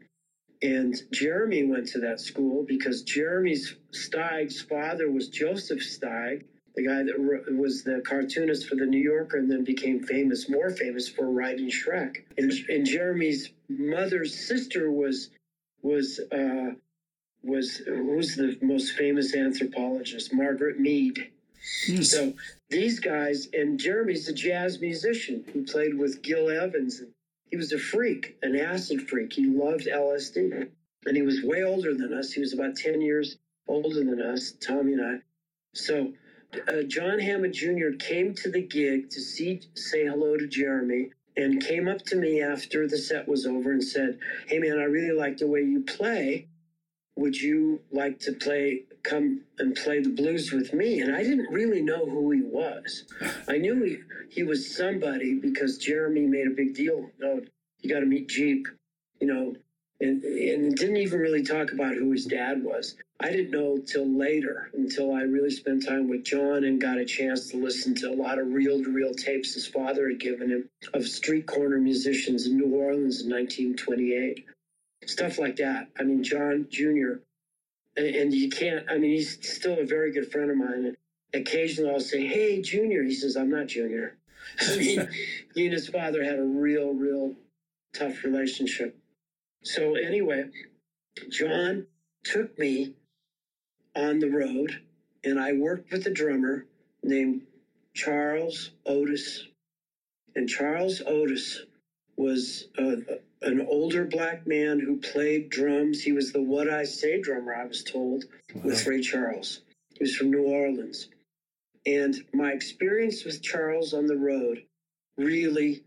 [0.61, 7.03] And Jeremy went to that school because Jeremy's Steig's father was Joseph Steig, the guy
[7.03, 11.29] that was the cartoonist for the New Yorker and then became famous, more famous for
[11.29, 12.23] writing Shrek.
[12.37, 15.29] And, and Jeremy's mother's sister was
[15.81, 16.71] was uh,
[17.45, 20.33] was who's the most famous anthropologist?
[20.33, 21.31] Margaret Mead.
[22.03, 22.33] So
[22.69, 27.01] these guys, and Jeremy's a jazz musician who played with Gil Evans.
[27.49, 29.33] He was a freak, an acid freak.
[29.33, 30.69] He loved LSD.
[31.05, 32.31] And he was way older than us.
[32.31, 35.15] He was about 10 years older than us, Tommy and I.
[35.73, 36.13] So
[36.67, 37.91] uh, John Hammond Jr.
[37.99, 42.41] came to the gig to see, say hello to Jeremy and came up to me
[42.41, 45.81] after the set was over and said, Hey man, I really like the way you
[45.81, 46.47] play.
[47.17, 50.99] Would you like to play, come and play the blues with me?
[50.99, 53.05] And I didn't really know who he was.
[53.47, 53.97] I knew he,
[54.29, 57.09] he was somebody because Jeremy made a big deal.
[57.23, 57.41] Oh,
[57.79, 58.67] you got to meet Jeep,
[59.21, 59.55] you know,
[60.01, 62.95] and, and didn't even really talk about who his dad was.
[63.21, 67.05] I didn't know till later, until I really spent time with John and got a
[67.05, 70.49] chance to listen to a lot of reel to reel tapes his father had given
[70.49, 74.45] him of street corner musicians in New Orleans in 1928.
[75.05, 75.89] Stuff like that.
[75.99, 77.19] I mean, John Jr.,
[77.97, 80.85] and you can't, I mean, he's still a very good friend of mine.
[80.85, 80.97] And
[81.33, 83.03] occasionally I'll say, Hey, Junior.
[83.03, 84.17] He says, I'm not Junior.
[84.59, 85.09] I mean,
[85.53, 87.33] he and his father had a real, real
[87.93, 88.97] tough relationship.
[89.63, 90.45] So, anyway,
[91.29, 91.87] John
[92.23, 92.93] took me
[93.95, 94.81] on the road,
[95.23, 96.65] and I worked with a drummer
[97.01, 97.43] named
[97.93, 99.47] Charles Otis.
[100.35, 101.61] And Charles Otis
[102.17, 102.97] was uh,
[103.45, 106.01] an older black man who played drums.
[106.01, 108.25] He was the What I Say drummer, I was told,
[108.63, 109.61] with Ray Charles.
[109.93, 111.07] He was from New Orleans.
[111.85, 114.63] And my experience with Charles on the road
[115.17, 115.83] really,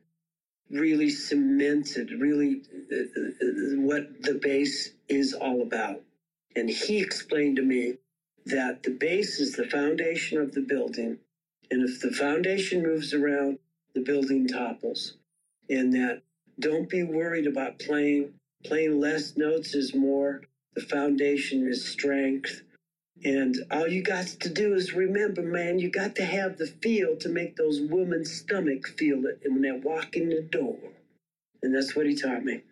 [0.71, 6.01] really cemented, really uh, uh, what the bass is all about.
[6.55, 7.95] And he explained to me
[8.47, 11.19] that the base is the foundation of the building.
[11.71, 13.59] And if the foundation moves around,
[13.95, 15.15] the building topples.
[15.69, 16.23] And that
[16.61, 18.35] don't be worried about playing.
[18.65, 20.43] Playing less notes is more.
[20.75, 22.63] The foundation is strength.
[23.25, 27.17] And all you got to do is remember, man, you got to have the feel
[27.17, 30.79] to make those women's stomach feel it when they walk in the door.
[31.63, 32.63] And that's what he taught me.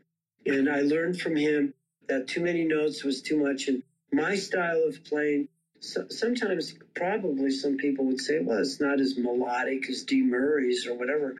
[0.44, 1.74] And I learned from him
[2.08, 3.66] that too many notes was too much.
[3.68, 5.48] And my style of playing,
[5.80, 10.86] so, sometimes probably some people would say, well, it's not as melodic as Dee Murray's
[10.86, 11.36] or whatever.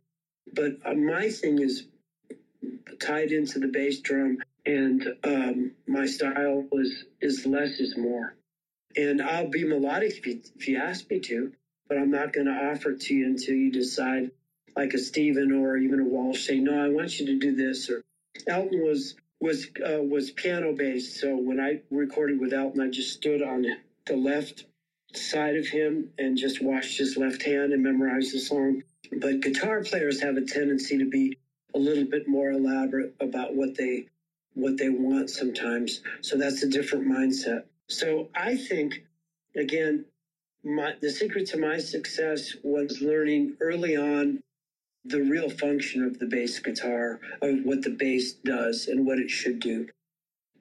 [0.53, 1.87] But uh, my thing is
[3.01, 8.35] tied into the bass drum, and um, my style is is less is more.
[8.97, 11.53] And I'll be melodic if you, if you ask me to,
[11.89, 14.31] but I'm not going to offer it to you until you decide,
[14.75, 17.91] like a Stephen or even a Walsh, say, no, I want you to do this.
[17.91, 18.03] Or
[18.47, 21.21] Elton was was uh, was piano based.
[21.21, 23.67] So when I recorded with Elton, I just stood on
[24.07, 24.65] the left
[25.15, 28.83] side of him and just watched his left hand and memorized the song.
[29.21, 31.39] But guitar players have a tendency to be
[31.77, 34.07] a little bit more elaborate about what they
[34.55, 36.01] what they want sometimes.
[36.23, 37.65] So that's a different mindset.
[37.89, 39.05] So I think
[39.55, 40.07] again,
[40.65, 44.43] my the secret to my success was learning early on
[45.05, 49.31] the real function of the bass guitar, of what the bass does and what it
[49.31, 49.87] should do.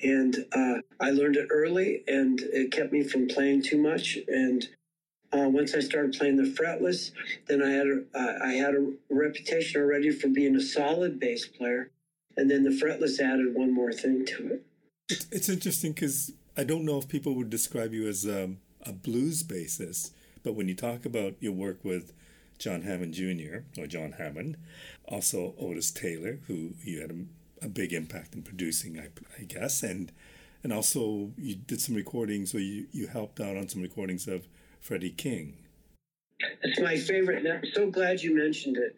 [0.03, 4.19] And uh, I learned it early, and it kept me from playing too much.
[4.27, 4.67] And
[5.35, 7.11] uh, once I started playing the fretless,
[7.47, 11.45] then I had a, uh, I had a reputation already for being a solid bass
[11.45, 11.91] player.
[12.37, 14.65] And then the fretless added one more thing to it.
[15.09, 18.93] It's, it's interesting because I don't know if people would describe you as um, a
[18.93, 20.11] blues bassist,
[20.43, 22.13] but when you talk about your work with
[22.57, 23.59] John Hammond Jr.
[23.77, 24.57] or John Hammond,
[25.05, 29.09] also Otis Taylor, who you had a, a big impact in producing, I,
[29.39, 30.11] I, guess, and
[30.63, 34.47] and also you did some recordings or you, you helped out on some recordings of
[34.85, 35.57] Freddie King.
[36.61, 37.43] It's my favorite.
[37.43, 38.95] And I'm so glad you mentioned it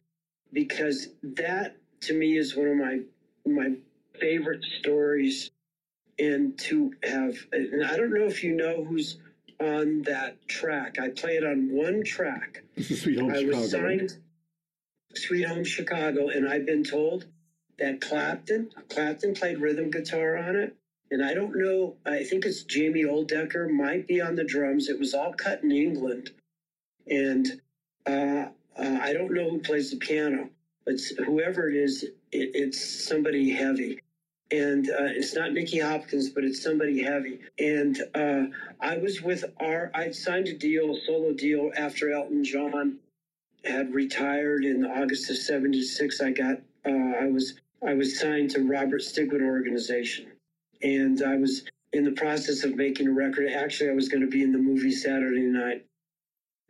[0.51, 2.99] because that to me is one of my
[3.45, 3.71] my
[4.19, 5.49] favorite stories.
[6.19, 9.17] And to have, and I don't know if you know who's
[9.61, 10.99] on that track.
[10.99, 12.63] I play it on one track.
[12.75, 13.57] This is Sweet Home I Chicago.
[13.57, 14.17] Was signed right?
[15.13, 17.27] Sweet Home Chicago, and I've been told
[17.77, 20.75] that Clapton, Clapton played rhythm guitar on it.
[21.10, 24.89] And I don't know, I think it's Jamie Oldaker might be on the drums.
[24.89, 26.32] It was all cut in England.
[27.10, 27.62] And
[28.05, 28.47] uh,
[28.78, 30.49] uh, I don't know who plays the piano,
[30.86, 30.95] but
[31.26, 32.12] whoever it is, it,
[32.53, 34.01] it's somebody heavy
[34.51, 37.39] and uh, it's not Nicky Hopkins, but it's somebody heavy.
[37.60, 38.43] And uh,
[38.80, 42.97] I was with our, I signed a deal, a solo deal after Elton John
[43.66, 46.22] had retired in August of '76.
[46.22, 47.55] I got, uh, I was,
[47.86, 50.28] I was signed to Robert Stigwood Organization,
[50.82, 51.63] and I was
[51.93, 53.51] in the process of making a record.
[53.51, 55.86] Actually, I was going to be in the movie Saturday Night.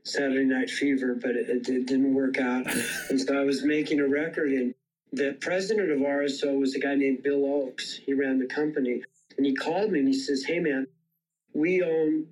[0.03, 2.65] Saturday Night Fever, but it, it didn't work out.
[3.09, 4.73] and so I was making a record, and
[5.11, 7.95] the president of RSO was a guy named Bill Oakes.
[7.95, 9.03] He ran the company.
[9.37, 10.87] And he called me and he says, Hey, man,
[11.53, 12.27] we own,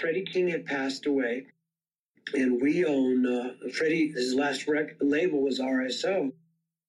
[0.00, 1.46] Freddie King had passed away.
[2.34, 6.32] And we own, uh, Freddie, his last rec- label was RSO.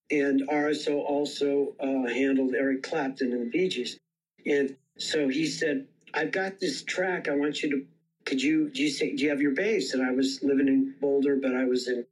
[0.09, 3.99] And RSO also uh, handled Eric Clapton and the Bee Gees.
[4.47, 7.27] And so he said, I've got this track.
[7.27, 7.85] I want you to,
[8.25, 9.93] could you, do you, say, do you have your bass?
[9.93, 12.05] And I was living in Boulder, but I was in,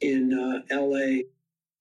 [0.00, 1.22] in uh, LA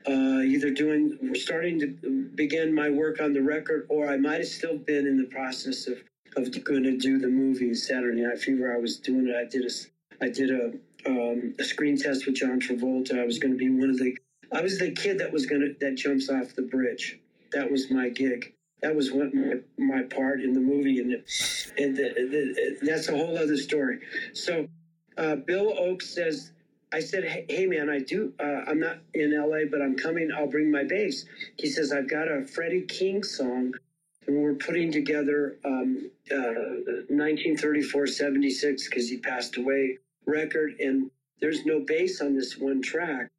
[0.05, 4.47] uh, either doing, starting to begin my work on the record, or I might have
[4.47, 5.97] still been in the process of,
[6.35, 8.73] of going to do the movie Saturday Night Fever.
[8.73, 9.35] I was doing it.
[9.35, 13.19] I did a, I did a, um, a screen test with John Travolta.
[13.19, 14.17] I was going to be one of the,
[14.51, 17.19] I was the kid that was going to, that jumps off the bridge.
[17.51, 18.53] That was my gig.
[18.83, 21.13] That was what my, my part in the movie, and,
[21.77, 23.99] and the, the, that's a whole other story.
[24.33, 24.67] So,
[25.17, 26.51] uh, Bill Oakes says
[26.93, 28.33] I said, hey, hey man, I do.
[28.39, 30.29] Uh, I'm not in LA, but I'm coming.
[30.31, 31.25] I'll bring my bass.
[31.57, 33.73] He says, I've got a Freddie King song,
[34.27, 36.35] and we're putting together um, uh,
[37.09, 41.09] 1934 76 because he passed away record, and
[41.41, 43.31] there's no bass on this one track.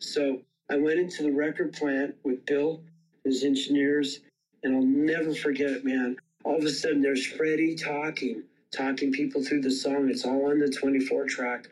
[0.00, 2.82] So I went into the record plant with Bill,
[3.24, 4.20] his engineers,
[4.62, 6.16] and I'll never forget it, man.
[6.44, 10.08] All of a sudden, there's Freddie talking, talking people through the song.
[10.10, 11.68] It's all on the 24 track.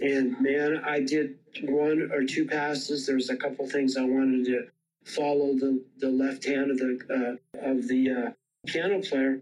[0.00, 3.06] And man, I did one or two passes.
[3.06, 4.68] There's a couple things I wanted to
[5.04, 8.30] follow the, the left hand of the uh, of the uh,
[8.66, 9.40] piano player,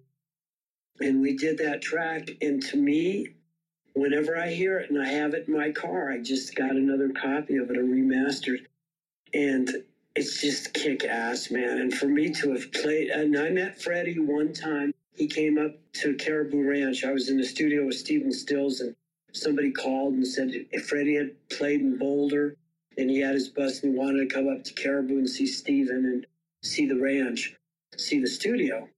[1.01, 2.29] and we did that track.
[2.41, 3.29] And to me,
[3.95, 7.09] whenever I hear it and I have it in my car, I just got another
[7.11, 8.67] copy of it, a remastered,
[9.33, 9.69] and
[10.15, 11.79] it's just kick ass, man.
[11.79, 14.95] And for me to have played, and I met Freddie one time.
[15.15, 17.05] He came up to Caribou Ranch.
[17.05, 18.97] I was in the studio with Stephen Stills and
[19.33, 22.57] somebody called and said if Freddie had played in Boulder
[22.99, 25.47] and he had his bus and he wanted to come up to Caribou and see
[25.47, 26.27] Stephen and
[26.63, 27.55] see the ranch,
[27.97, 28.89] see the studio.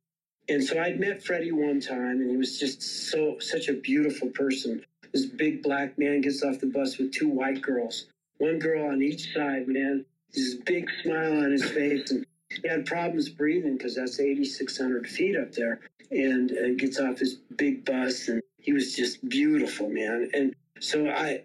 [0.49, 4.29] And so I'd met Freddie one time and he was just so such a beautiful
[4.29, 4.85] person.
[5.13, 8.07] This big black man gets off the bus with two white girls,
[8.39, 10.05] one girl on each side, man.
[10.33, 15.37] This big smile on his face and he had problems breathing because that's 8,600 feet
[15.37, 15.81] up there.
[16.11, 20.31] And gets off his big bus and he was just beautiful, man.
[20.33, 21.43] And so I,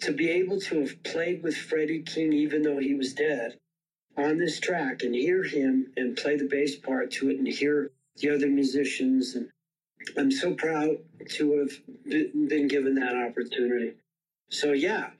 [0.00, 3.58] to be able to have played with Freddie King, even though he was dead,
[4.16, 7.90] on this track and hear him and play the bass part to it and hear
[8.16, 9.34] the other musicians.
[9.34, 9.48] And
[10.18, 10.98] I'm so proud
[11.30, 11.70] to have
[12.04, 13.94] been given that opportunity.
[14.50, 15.10] So yeah,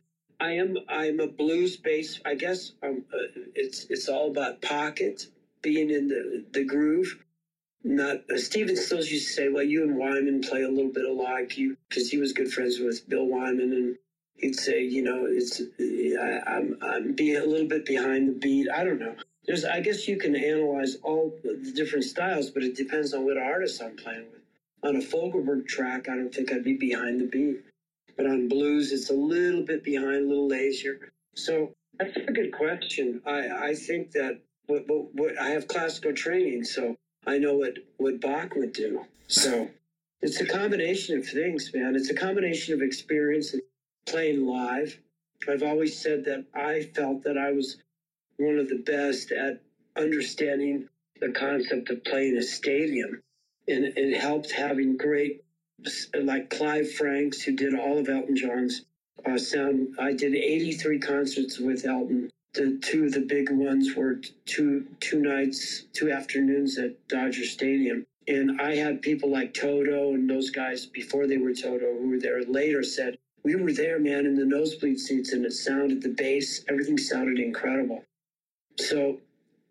[0.43, 0.77] I am.
[0.89, 2.21] I'm a blues bass.
[2.27, 3.19] I guess um, uh,
[3.55, 5.29] it's it's all about pocket,
[5.63, 7.17] being in the the groove
[7.85, 11.05] not uh, Stephen Stills used to say, "Well, you and Wyman play a little bit
[11.05, 13.99] alike," you because he was good friends with Bill Wyman, and
[14.37, 18.69] he'd say, "You know, it's I, I'm I'm being a little bit behind the beat."
[18.71, 19.17] I don't know.
[19.47, 23.37] There's, I guess you can analyze all the different styles, but it depends on what
[23.39, 24.43] artist I'm playing with.
[24.85, 27.63] On a Fogelberg track, I don't think I'd be behind the beat,
[28.17, 31.13] but on blues, it's a little bit behind, a little lazier.
[31.35, 33.23] So that's a good question.
[33.27, 36.97] I I think that what, what, what I have classical training, so
[37.27, 39.05] I know what, what Bach would do.
[39.29, 39.69] So
[40.21, 41.97] it's a combination of things, man.
[41.97, 43.63] It's a combination of experience and
[44.07, 44.99] playing live.
[45.49, 47.79] I've always said that I felt that I was
[48.37, 49.61] one of the best at
[49.97, 50.89] understanding
[51.21, 53.23] the concept of playing a stadium
[53.69, 55.45] and it helped having great
[56.15, 58.85] like Clive Franks, who did all of Elton John's
[59.27, 59.95] uh, sound.
[59.99, 62.31] I did 83 concerts with Elton.
[62.55, 68.07] The two of the big ones were two two nights, two afternoons at Dodger Stadium.
[68.29, 72.21] And I had people like Toto and those guys before they were Toto who were
[72.21, 76.11] there later said, We were there, man, in the nosebleed seats, and it sounded the
[76.11, 78.05] bass, everything sounded incredible.
[78.79, 79.19] So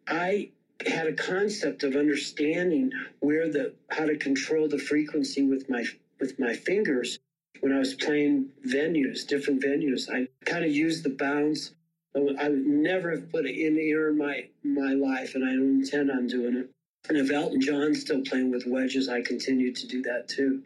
[0.07, 0.49] I
[0.87, 5.85] had a concept of understanding where the how to control the frequency with my
[6.19, 7.19] with my fingers
[7.61, 10.09] when I was playing venues, different venues.
[10.09, 11.71] I kind of used the bounce.
[12.15, 15.81] I would never have put it in ear in my my life, and I don't
[15.81, 16.69] intend on doing it.
[17.09, 20.61] And if Elton John's still playing with wedges, I continue to do that too.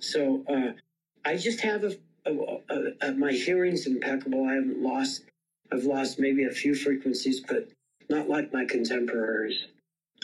[0.00, 0.72] So uh,
[1.24, 1.96] I just have a,
[2.26, 2.32] a,
[2.70, 4.46] a, a, my hearing's impeccable.
[4.46, 5.24] I haven't lost.
[5.72, 7.68] I've lost maybe a few frequencies, but
[8.08, 9.66] not like my contemporaries.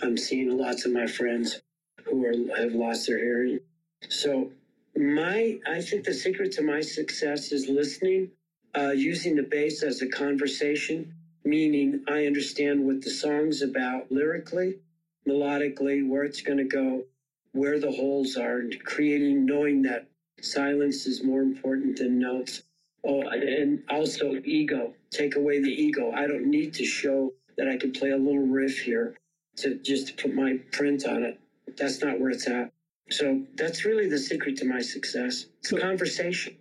[0.02, 1.60] I'm seeing lots of my friends
[2.04, 3.60] who are have lost their hearing.
[4.08, 4.50] So
[4.96, 8.30] my I think the secret to my success is listening,
[8.76, 11.14] uh, using the bass as a conversation,
[11.44, 14.78] meaning I understand what the song's about lyrically,
[15.26, 17.04] melodically, where it's going to go,
[17.52, 20.06] where the holes are, and creating, knowing that
[20.40, 22.62] silence is more important than notes.
[23.04, 24.94] Oh, and also ego.
[25.10, 26.12] Take away the ego.
[26.12, 29.14] I don't need to show that I could play a little riff here
[29.56, 31.38] to just to put my print on it.
[31.76, 32.72] That's not where it's at.
[33.11, 35.44] So that's really the secret to my success.
[35.58, 36.56] It's so, a conversation.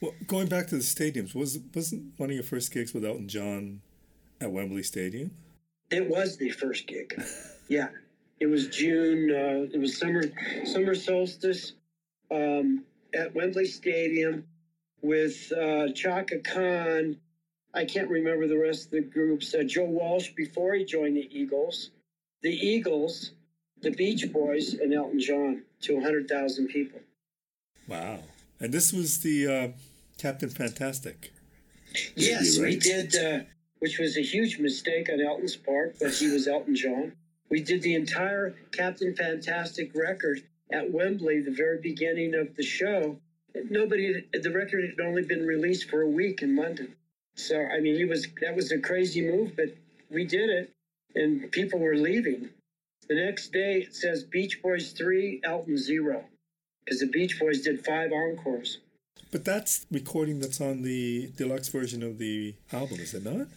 [0.00, 3.26] Well, going back to the stadiums, was wasn't one of your first gigs with Elton
[3.26, 3.80] John
[4.40, 5.32] at Wembley Stadium?
[5.90, 7.20] It was the first gig.
[7.68, 7.88] yeah,
[8.38, 9.30] it was June.
[9.30, 10.22] Uh, it was summer
[10.64, 11.72] summer solstice
[12.30, 14.44] um, at Wembley Stadium
[15.02, 17.16] with uh, Chaka Khan.
[17.74, 19.52] I can't remember the rest of the groups.
[19.52, 21.90] Uh, Joe Walsh before he joined the Eagles.
[22.42, 23.32] The Eagles,
[23.82, 27.00] the Beach Boys, and Elton John to 100,000 people.
[27.88, 28.20] Wow.
[28.60, 29.68] And this was the uh,
[30.18, 31.32] Captain Fantastic.
[32.14, 32.70] Yes, right?
[32.70, 33.44] we did, uh,
[33.78, 37.12] which was a huge mistake on Elton's part, but he was Elton John.
[37.50, 43.18] We did the entire Captain Fantastic record at Wembley, the very beginning of the show.
[43.70, 46.94] Nobody, the record had only been released for a week in London.
[47.36, 49.74] So, I mean, it was that was a crazy move, but
[50.10, 50.72] we did it,
[51.14, 52.50] and people were leaving.
[53.08, 56.24] The next day it says Beach Boys 3, Elton 0,
[56.84, 58.78] because the Beach Boys did five encores.
[59.30, 63.48] But that's recording that's on the deluxe version of the album, is it not?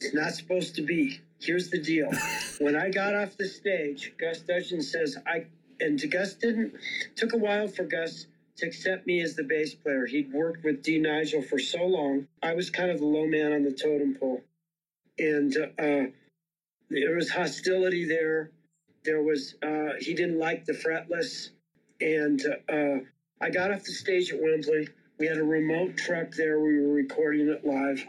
[0.00, 1.20] It's not supposed to be.
[1.38, 2.10] Here's the deal.
[2.58, 5.46] when I got off the stage, Gus Dudgeon says, I,
[5.78, 6.74] and Gus didn't,
[7.16, 8.26] took a while for Gus
[8.60, 10.06] to accept me as the bass player.
[10.06, 12.26] He'd worked with Dee Nigel for so long.
[12.42, 14.42] I was kind of the low man on the totem pole.
[15.18, 16.10] And uh,
[16.88, 18.50] there was hostility there
[19.04, 21.50] there was uh, he didn't like the fretless,
[22.00, 23.04] and uh,
[23.40, 24.88] I got off the stage at Wembley.
[25.18, 26.60] We had a remote truck there.
[26.60, 28.04] We were recording it live,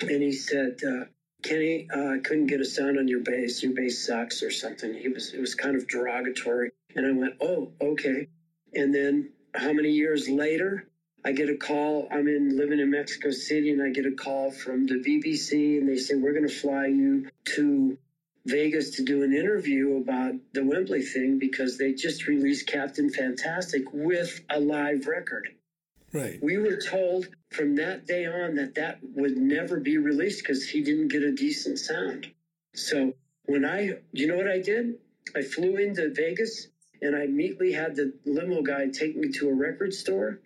[0.00, 1.04] and he said, uh,
[1.42, 3.62] "Kenny, uh, I couldn't get a sound on your bass.
[3.62, 7.34] Your bass sucks, or something." He was it was kind of derogatory, and I went,
[7.40, 8.28] "Oh, okay."
[8.74, 10.88] And then how many years later?
[11.24, 12.06] I get a call.
[12.10, 15.88] I'm in living in Mexico City, and I get a call from the BBC, and
[15.88, 17.96] they say we're going to fly you to
[18.46, 23.84] Vegas to do an interview about the Wembley thing because they just released Captain Fantastic
[23.92, 25.48] with a live record.
[26.12, 26.38] Right.
[26.42, 30.82] We were told from that day on that that would never be released because he
[30.82, 32.30] didn't get a decent sound.
[32.74, 33.14] So
[33.46, 34.98] when I, you know what I did?
[35.34, 36.68] I flew into Vegas
[37.04, 40.40] and I immediately had the limo guy take me to a record store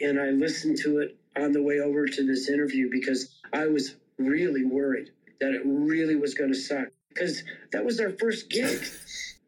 [0.00, 3.96] and I listened to it on the way over to this interview because I was
[4.18, 7.42] really worried that it really was going to suck because
[7.72, 8.82] that was our first gig,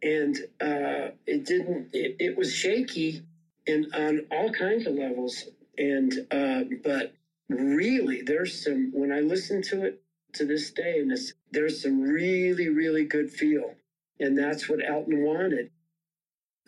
[0.02, 1.88] and uh, it didn't.
[1.92, 3.22] It, it was shaky,
[3.66, 5.44] and on all kinds of levels.
[5.78, 7.12] And uh, but
[7.48, 8.92] really, there's some.
[8.92, 10.02] When I listen to it
[10.34, 11.16] to this day, and
[11.50, 13.74] there's some really, really good feel,
[14.20, 15.70] and that's what Elton wanted.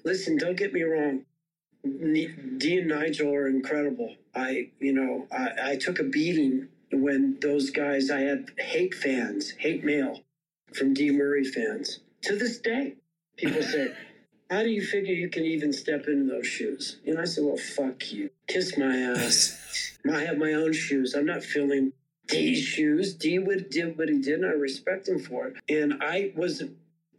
[0.05, 1.25] Listen, don't get me wrong.
[1.85, 4.17] Dee and Nigel are incredible.
[4.35, 8.11] I, you know, I, I took a beating when those guys.
[8.11, 10.21] I had hate fans, hate mail
[10.73, 12.95] from Dee Murray fans to this day.
[13.37, 13.95] People say,
[14.51, 16.99] How do you figure you can even step into those shoes?
[17.07, 18.31] And I said, Well, fuck you.
[18.47, 19.99] Kiss my ass.
[20.11, 21.15] I have my own shoes.
[21.15, 21.93] I'm not filling
[22.27, 23.15] Dee's shoes.
[23.15, 25.57] Dee would did what he did, and I respect him for it.
[25.69, 26.63] And I was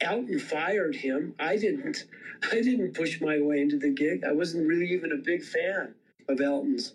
[0.02, 1.36] Elton fired him.
[1.40, 2.06] I didn't.
[2.52, 4.24] I didn't push my way into the gig.
[4.24, 5.94] I wasn't really even a big fan
[6.30, 6.94] of Elton's.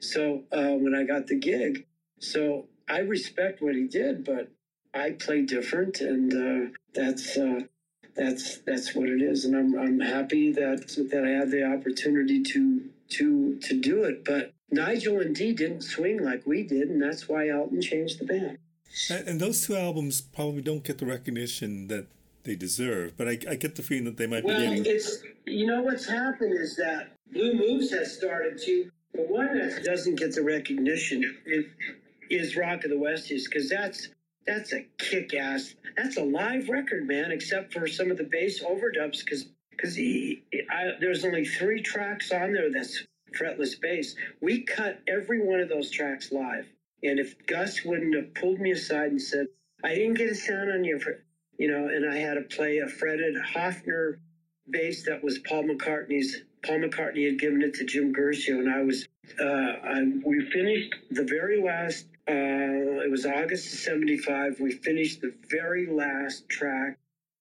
[0.00, 1.86] So uh, when I got the gig,
[2.20, 4.50] so I respect what he did, but
[4.92, 7.62] I play different, and uh, that's uh,
[8.14, 12.42] that's that's what it is, and I'm I'm happy that that I had the opportunity
[12.42, 14.24] to to to do it.
[14.24, 18.26] But Nigel and Dee didn't swing like we did, and that's why Elton changed the
[18.26, 18.58] band.
[19.10, 22.06] And, and those two albums probably don't get the recognition that
[22.44, 24.86] they deserve, but I, I get the feeling that they might well, be getting.
[24.86, 28.90] it's you know what's happened is that Blue Moves has started to.
[29.14, 31.64] The one that doesn't get the recognition is,
[32.30, 34.08] is Rock of the West, is because that's
[34.46, 35.74] that's a kick ass.
[35.96, 37.32] That's a live record, man.
[37.32, 42.70] Except for some of the bass overdubs, because because there's only three tracks on there
[42.70, 43.04] that's
[43.38, 44.14] fretless bass.
[44.40, 46.66] We cut every one of those tracks live,
[47.02, 49.46] and if Gus wouldn't have pulled me aside and said,
[49.82, 51.24] "I didn't get a sound on you," for,
[51.58, 54.18] you know, and I had to play a fretted Hofner
[54.70, 56.42] bass that was Paul McCartney's.
[56.64, 59.06] Paul McCartney had given it to Jim Guercio, and I was.
[59.40, 64.58] Uh, I, we finished the very last uh, it was August of 75.
[64.58, 66.98] We finished the very last track.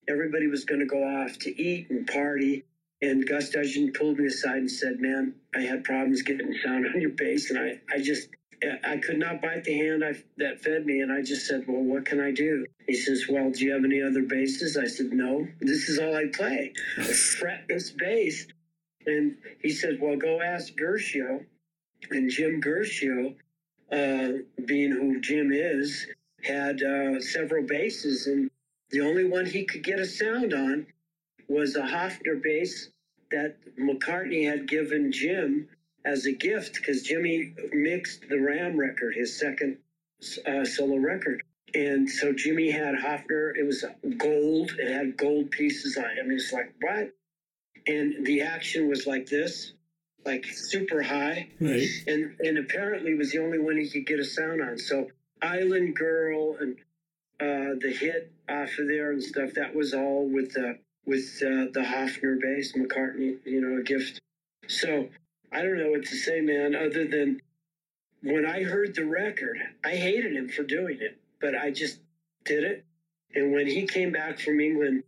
[0.10, 2.66] Everybody was going to go off to eat and party.
[3.02, 7.00] And Gus Dudgeon pulled me aside and said, Man, I had problems getting sound on
[7.00, 7.50] your bass.
[7.50, 8.30] And I, I just,
[8.84, 11.02] I could not bite the hand I, that fed me.
[11.02, 12.66] And I just said, Well, what can I do?
[12.88, 14.78] He says, Well, do you have any other basses?
[14.78, 16.74] I said, No, this is all I play.
[16.98, 18.48] A fretless bass.
[19.06, 21.42] And he said, Well, go ask Guercio.
[22.12, 23.34] And Jim Guercio,
[23.92, 24.30] uh,
[24.66, 26.06] being who Jim is,
[26.44, 28.50] had uh, several basses, and
[28.90, 30.86] the only one he could get a sound on
[31.48, 32.90] was a Hofner bass
[33.32, 35.68] that McCartney had given Jim
[36.06, 39.78] as a gift because Jimmy mixed the Ram record, his second
[40.46, 41.42] uh, solo record.
[41.74, 43.84] And so Jimmy had Hofner, it was
[44.18, 46.18] gold, it had gold pieces on it.
[46.20, 47.12] I mean, it's like, what?
[47.88, 49.74] And the action was like this
[50.26, 51.50] like super high.
[51.60, 51.88] Right.
[52.08, 54.78] And and apparently was the only one he could get a sound on.
[54.78, 55.10] So
[55.42, 56.78] Island Girl and
[57.40, 61.68] uh, the hit off of there and stuff, that was all with the with uh,
[61.74, 64.20] the Hofner bass, McCartney, you know, a gift.
[64.68, 65.10] So
[65.54, 67.40] I don't know what to say, man, other than
[68.24, 72.00] when I heard the record, I hated him for doing it, but I just
[72.44, 72.86] did it.
[73.36, 75.04] And when he came back from England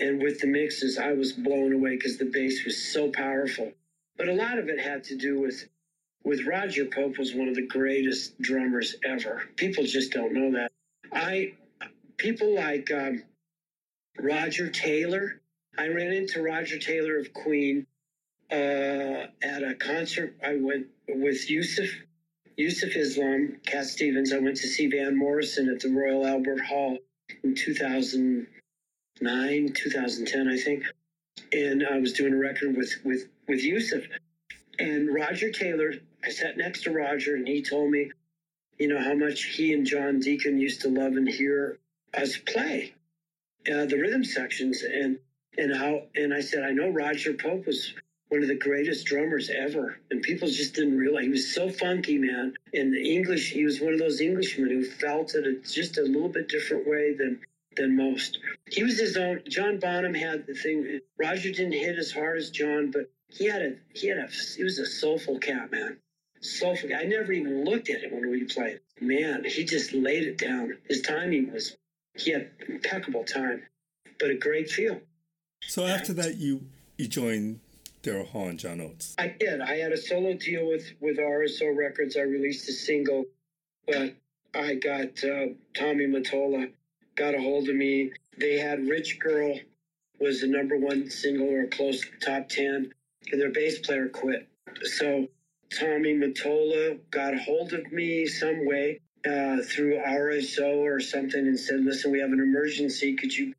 [0.00, 3.72] and with the mixes, I was blown away because the bass was so powerful.
[4.16, 5.68] But a lot of it had to do with
[6.22, 9.42] with Roger Pope was one of the greatest drummers ever.
[9.56, 10.70] People just don't know that.
[11.12, 11.54] I
[12.16, 13.22] people like um,
[14.18, 15.40] Roger Taylor.
[15.78, 17.86] I ran into Roger Taylor of Queen
[18.52, 20.36] uh, at a concert.
[20.44, 21.88] I went with Yusuf
[22.56, 24.32] Yusuf Islam, Cat Stevens.
[24.32, 26.98] I went to see Van Morrison at the Royal Albert Hall
[27.42, 30.84] in 2009, 2010, I think.
[31.52, 34.04] And I was doing a record with with with Yusuf.
[34.78, 35.94] And Roger Taylor,
[36.24, 38.10] I sat next to Roger and he told me,
[38.78, 41.78] you know, how much he and John Deacon used to love and hear
[42.14, 42.94] us play
[43.70, 44.82] uh, the rhythm sections.
[44.82, 45.18] And,
[45.58, 47.92] and how, and I said, I know Roger Pope was
[48.30, 49.98] one of the greatest drummers ever.
[50.10, 52.56] And people just didn't realize he was so funky, man.
[52.72, 56.48] In English, he was one of those Englishmen who felt it just a little bit
[56.48, 57.40] different way than
[57.76, 58.38] than most.
[58.66, 59.42] He was his own.
[59.48, 61.00] John Bonham had the thing.
[61.18, 64.64] Roger didn't hit as hard as John, but he had a he had a he
[64.64, 65.98] was a soulful cat, man.
[66.40, 66.90] Soulful.
[66.94, 68.80] I never even looked at him when we played.
[69.00, 70.78] Man, he just laid it down.
[70.88, 71.76] His timing was
[72.14, 73.62] he had impeccable time,
[74.18, 75.00] but a great feel.
[75.62, 76.62] So after that, you
[76.96, 77.60] you joined
[78.02, 79.14] Daryl Hall and John Oates.
[79.18, 79.60] I did.
[79.60, 82.16] I had a solo deal with with RSO Records.
[82.16, 83.24] I released a single,
[83.86, 84.14] but
[84.54, 86.70] I got uh, Tommy Mottola
[87.16, 88.12] got a hold of me.
[88.38, 89.58] They had Rich Girl
[90.20, 92.92] was the number one single or close to top 10,
[93.32, 94.48] and their bass player quit.
[94.82, 95.28] So
[95.78, 101.80] Tommy Mottola got hold of me some way uh, through RSO or something and said,
[101.80, 103.16] listen, we have an emergency.
[103.16, 103.54] Could you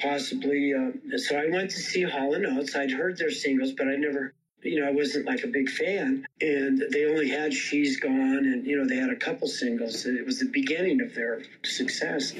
[0.00, 0.74] possibly?
[0.74, 2.76] Uh, so I went to see Hall & Oates.
[2.76, 6.26] I'd heard their singles, but I never you know, I wasn't like a big fan.
[6.40, 10.04] And they only had She's Gone, and, you know, they had a couple singles.
[10.06, 12.32] It was the beginning of their success.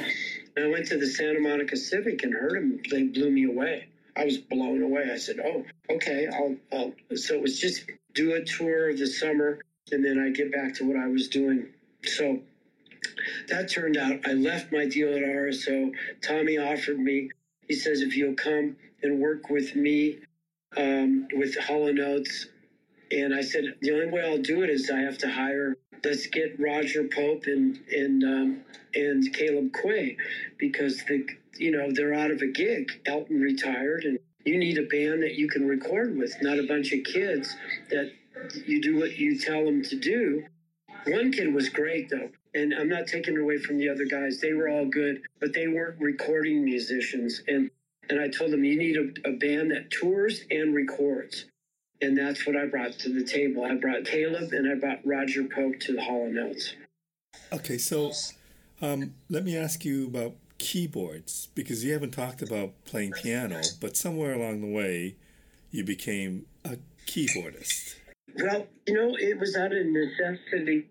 [0.56, 2.80] And I went to the Santa Monica Civic and heard them.
[2.90, 3.88] They blew me away.
[4.16, 5.11] I was blown away.
[5.12, 6.92] I said, "Oh, okay, I'll." I'll.
[7.16, 7.84] So it was just
[8.14, 9.61] do a tour of the summer,
[9.92, 11.68] and then I get back to what I was doing.
[12.02, 12.40] So
[13.46, 14.26] that turned out.
[14.26, 15.92] I left my deal at RSO.
[16.20, 17.30] Tommy offered me.
[17.68, 20.18] He says, "If you'll come and work with me
[20.76, 22.46] um, with Hall & Oates.
[23.10, 26.26] And I said, "The only way I'll do it is I have to hire let's
[26.26, 28.60] get Roger Pope and and um,
[28.94, 30.16] and Caleb Quaye
[30.58, 32.90] because the you know they're out of a gig.
[33.06, 36.92] Elton retired, and you need a band that you can record with, not a bunch
[36.92, 37.54] of kids
[37.90, 38.12] that
[38.66, 40.44] you do what you tell them to do.
[41.06, 44.40] One kid was great though, and I'm not taking it away from the other guys.
[44.40, 47.42] They were all good, but they weren't recording musicians.
[47.46, 47.70] And
[48.11, 51.44] And I told them, you need a, a band that tours and records.
[52.01, 53.64] And that's what I brought to the table.
[53.64, 56.74] I brought Caleb and I brought Roger Pope to the Hall & Oates.
[57.53, 58.12] Okay, so
[58.80, 63.96] um, let me ask you about keyboards because you haven't talked about playing piano, but
[63.96, 65.16] somewhere along the way
[65.70, 67.96] you became a keyboardist.
[68.36, 70.86] Well, you know, it was out of necessity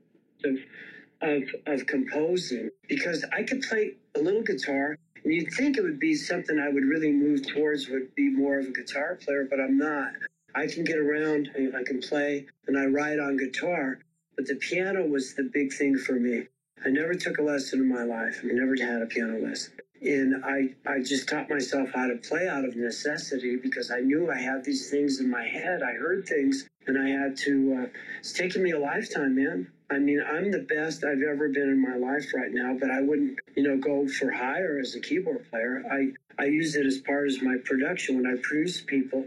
[1.21, 4.97] of, of, composing because I could play a little guitar.
[5.23, 8.59] And you'd think it would be something I would really move towards, would be more
[8.59, 10.13] of a guitar player, but I'm not.
[10.55, 13.99] I can get around, I can play, and I write on guitar.
[14.35, 16.47] But the piano was the big thing for me.
[16.85, 18.41] I never took a lesson in my life.
[18.43, 19.73] I never had a piano lesson.
[20.01, 24.29] And I, I just taught myself how to play out of necessity because I knew
[24.29, 25.81] I had these things in my head.
[25.81, 27.89] I heard things and I had to, uh,
[28.19, 29.71] it's taken me a lifetime, man.
[29.89, 33.01] I mean, I'm the best I've ever been in my life right now, but I
[33.01, 35.83] wouldn't, you know, go for hire as a keyboard player.
[35.89, 39.25] I, I use it as part of my production when I produce people.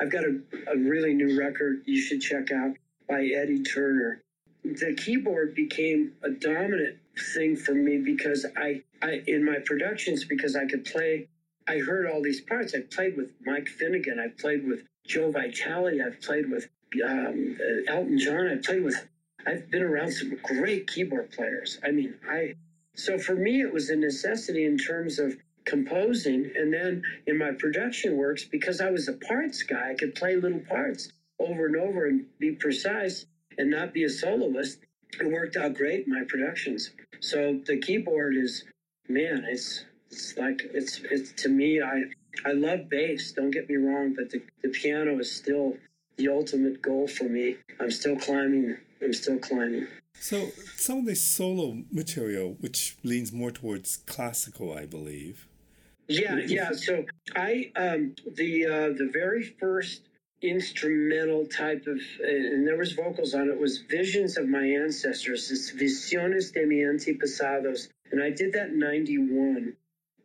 [0.00, 0.40] I've got a,
[0.72, 2.76] a really new record you should check out
[3.08, 4.22] by Eddie Turner
[4.64, 6.98] the keyboard became a dominant
[7.34, 11.28] thing for me because I, I in my productions because I could play.
[11.68, 12.74] I heard all these parts.
[12.74, 14.18] I played with Mike Finnegan.
[14.18, 16.02] I played with Joe Vitale.
[16.02, 16.68] I've played with
[17.04, 17.56] um,
[17.86, 18.48] Elton John.
[18.48, 19.06] I played with.
[19.46, 21.78] I've been around some great keyboard players.
[21.84, 22.54] I mean, I.
[22.94, 27.52] So for me, it was a necessity in terms of composing, and then in my
[27.52, 29.90] production works because I was a parts guy.
[29.90, 33.26] I could play little parts over and over and be precise
[33.58, 34.78] and not be a soloist,
[35.18, 36.90] it worked out great in my productions.
[37.20, 38.64] So the keyboard is,
[39.08, 41.80] man, it's it's like it's it's to me.
[41.80, 42.02] I
[42.44, 43.32] I love bass.
[43.32, 45.76] Don't get me wrong, but the, the piano is still
[46.16, 47.56] the ultimate goal for me.
[47.78, 48.76] I'm still climbing.
[49.02, 49.86] I'm still climbing.
[50.14, 55.46] So some of the solo material, which leans more towards classical, I believe.
[56.08, 56.72] Yeah, yeah.
[56.72, 57.04] So
[57.36, 60.02] I um, the uh, the very first
[60.42, 65.50] instrumental type of, and there was vocals on it, was Visions of My Ancestors.
[65.50, 67.88] It's Visiones de mi antepasados.
[68.10, 69.76] And I did that in 91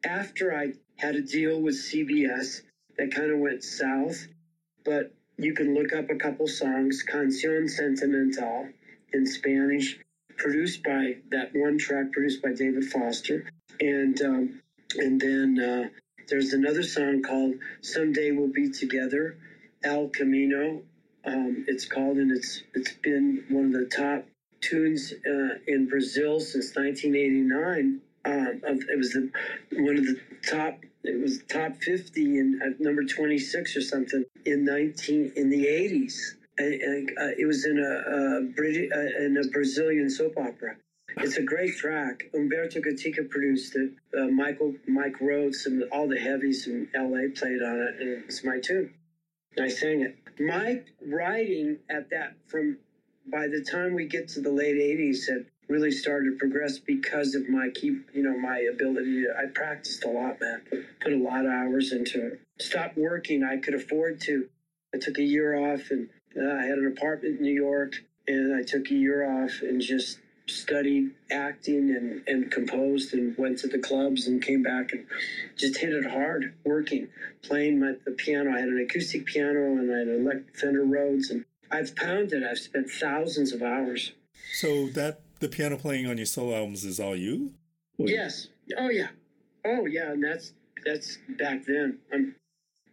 [0.04, 2.62] after I had a deal with CBS
[2.98, 4.28] that kind of went south.
[4.84, 8.70] But you can look up a couple songs, Canción Sentimental
[9.14, 10.00] in Spanish,
[10.38, 13.46] produced by that one track produced by David Foster.
[13.80, 14.62] And, um,
[14.98, 15.90] and then uh,
[16.28, 19.38] there's another song called Someday We'll Be Together
[19.84, 20.82] El Camino.
[21.26, 24.26] Um, it's called, and it's it's been one of the top
[24.62, 28.02] tunes uh, in Brazil since 1989.
[28.26, 29.32] It was the
[29.74, 30.80] one of the top.
[31.04, 36.14] It was top 50 and uh, number 26 or something in 19 in the 80s.
[36.58, 40.78] And, and uh, it was in a, a uh, in a Brazilian soap opera.
[41.18, 42.24] It's a great track.
[42.34, 43.92] Humberto Gatica produced it.
[44.18, 48.44] Uh, Michael Mike Rhodes and all the heavies in LA played on it, and it's
[48.44, 48.94] my tune.
[49.60, 50.18] I sang it.
[50.40, 52.78] My writing at that from
[53.32, 57.36] by the time we get to the late 80s had really started to progress because
[57.36, 60.62] of my keep you know my ability to, i practiced a lot man.
[61.02, 62.42] Put a lot of hours into it.
[62.60, 63.44] Stopped working.
[63.44, 64.50] I could afford to.
[64.94, 67.94] I took a year off and uh, i had an apartment in new york
[68.28, 73.58] and i took a year off and just studied acting and, and composed and went
[73.58, 75.06] to the clubs and came back and
[75.58, 77.08] just hit it hard working
[77.42, 78.52] playing my, the piano.
[78.52, 82.44] I had an acoustic piano and i had an electric fender rhodes and i've pounded.
[82.44, 84.14] I've spent thousands of hours.
[84.54, 87.54] So that the piano playing on your solo albums is all you?
[87.98, 88.48] Yes.
[88.78, 89.10] Oh yeah.
[89.64, 92.00] Oh yeah and that's that's back then.
[92.12, 92.36] I'm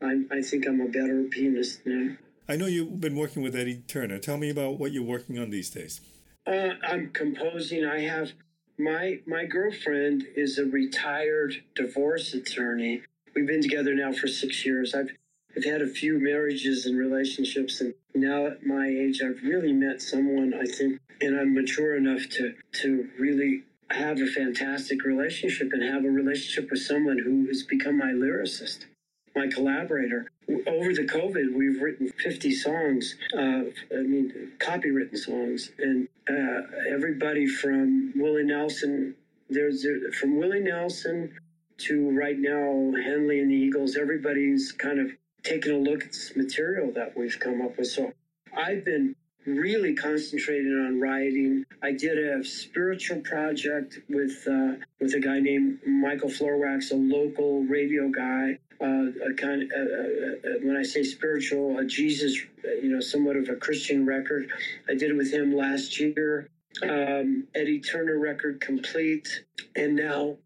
[0.03, 2.17] i, I think i'm a better pianist now.
[2.49, 4.19] I know you've been working with eddie turner.
[4.19, 6.01] Tell me about what you're working on these days.
[6.47, 7.87] Uh, I'm composing.
[7.87, 8.33] I have
[8.79, 13.03] my my girlfriend is a retired divorce attorney.
[13.35, 14.95] We've been together now for six years.
[14.95, 15.11] I've
[15.57, 20.01] I've had a few marriages and relationships, and now at my age, I've really met
[20.01, 25.83] someone I think, and I'm mature enough to to really have a fantastic relationship and
[25.83, 28.87] have a relationship with someone who has become my lyricist
[29.35, 30.29] my collaborator.
[30.49, 33.63] Over the COVID, we've written 50 songs, uh,
[33.97, 35.71] I mean, copywritten songs.
[35.79, 39.15] And uh, everybody from Willie Nelson,
[39.49, 39.87] there's
[40.19, 41.35] from Willie Nelson
[41.79, 45.11] to right now, Henley and the Eagles, everybody's kind of
[45.43, 47.88] taken a look at this material that we've come up with.
[47.88, 48.12] So
[48.57, 49.14] I've been
[49.47, 51.64] really concentrated on writing.
[51.82, 57.64] I did a spiritual project with uh, with a guy named Michael Florwax, a local
[57.64, 58.59] radio guy.
[58.80, 62.99] Uh, a kind of, uh, uh, uh, when I say spiritual, a Jesus, you know,
[62.99, 64.51] somewhat of a Christian record.
[64.88, 66.49] I did it with him last year.
[66.82, 69.45] Um, Eddie Turner record complete,
[69.76, 70.36] and now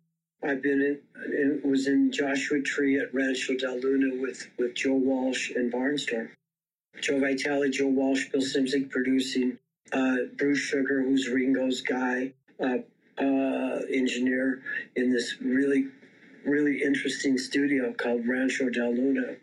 [0.47, 4.95] I've been in, in was in Joshua Tree at Rancho Del Luna with with Joe
[4.95, 6.29] Walsh and Barnstorm.
[7.01, 9.59] Joe Vitale, Joe Walsh, Bill Szymczyk producing,
[9.93, 12.79] uh, Bruce Sugar, who's Ringo's guy, uh,
[13.19, 14.63] uh, engineer
[14.95, 15.89] in this really,
[16.45, 19.37] really interesting studio called Rancho Del Luna,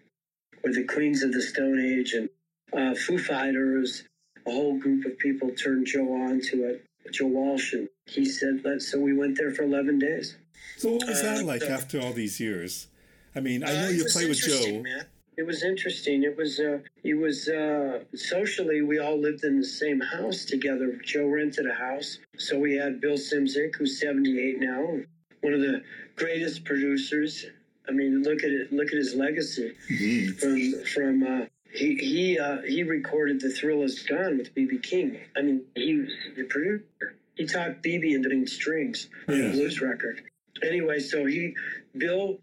[0.62, 2.30] where the Queens of the Stone Age and
[2.72, 4.04] uh, Foo Fighters,
[4.48, 6.86] a whole group of people turned Joe on to it.
[7.12, 10.38] Joe Walsh, and he said, "Let's." So we went there for eleven days.
[10.78, 12.88] So what was that uh, like after all these years?
[13.36, 14.82] I mean, I know you play with Joe.
[14.82, 15.06] Man.
[15.36, 16.24] It was interesting.
[16.24, 21.00] It was uh, it was uh, socially we all lived in the same house together.
[21.04, 25.00] Joe rented a house, so we had Bill Szymczyk, who's 78 now,
[25.42, 25.82] one of the
[26.16, 27.46] greatest producers.
[27.88, 28.72] I mean, look at it.
[28.72, 30.34] Look at his legacy mm-hmm.
[30.34, 31.24] from from.
[31.24, 35.20] Uh, he he uh, he recorded "The Thrill Is Gone" with BB King.
[35.36, 37.16] I mean, he was the producer.
[37.36, 39.48] He taught BB into doing strings on yeah.
[39.48, 40.22] the blues record.
[40.62, 41.56] Anyway, so he
[41.98, 42.40] Bill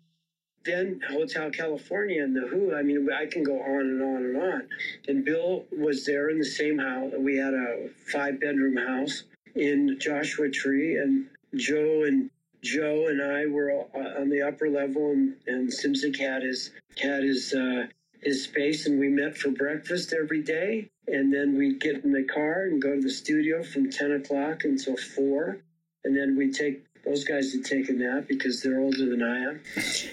[0.64, 2.74] then Hotel California and the Who.
[2.74, 4.68] I mean, I can go on and on and on.
[5.08, 7.12] And Bill was there in the same house.
[7.18, 12.30] We had a five bedroom house in Joshua Tree, and Joe and
[12.62, 17.54] Joe and I were on the upper level, and, and Szymczyk had his had his
[17.54, 17.86] uh,
[18.22, 20.90] his space, and we met for breakfast every day.
[21.08, 24.64] And then we'd get in the car and go to the studio from ten o'clock
[24.64, 25.58] until four,
[26.04, 29.38] and then we'd take those guys would take a nap because they're older than I
[29.38, 29.60] am.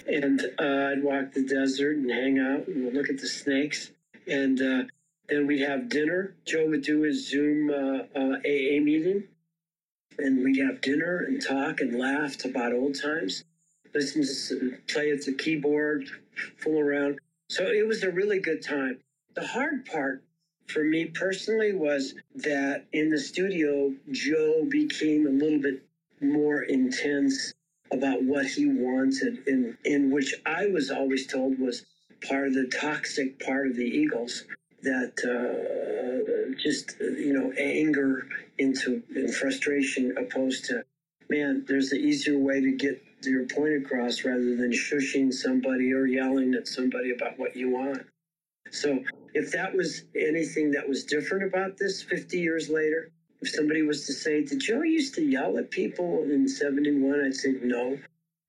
[0.08, 3.92] And uh, I'd walk the desert and hang out and look at the snakes.
[4.28, 4.84] And uh,
[5.30, 6.36] then we'd have dinner.
[6.46, 9.24] Joe would do his Zoom uh, AA uh, meeting.
[10.18, 13.44] And we'd have dinner and talk and laugh about old times.
[13.94, 16.06] Listen to play at the keyboard,
[16.58, 17.20] fool around.
[17.50, 19.00] So it was a really good time.
[19.36, 20.24] The hard part
[20.68, 25.87] for me personally was that in the studio, Joe became a little bit
[26.22, 27.54] more intense
[27.92, 31.86] about what he wanted, in, in which I was always told was
[32.28, 34.44] part of the toxic part of the Eagles
[34.84, 40.84] that uh, just you know anger into and frustration opposed to
[41.30, 46.06] man there's the easier way to get your point across rather than shushing somebody or
[46.06, 48.06] yelling at somebody about what you want.
[48.70, 49.04] So
[49.34, 53.10] if that was anything that was different about this 50 years later
[53.42, 57.26] if somebody was to say, Did Joe used to yell at people in 71?
[57.26, 57.98] I'd say, No.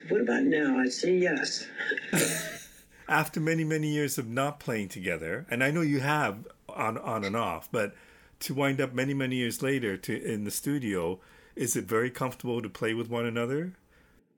[0.09, 0.79] What about now?
[0.79, 1.67] I'd say yes.
[3.09, 7.25] After many, many years of not playing together, and I know you have on, on
[7.25, 7.95] and off, but
[8.41, 11.19] to wind up many, many years later to in the studio,
[11.57, 13.73] is it very comfortable to play with one another?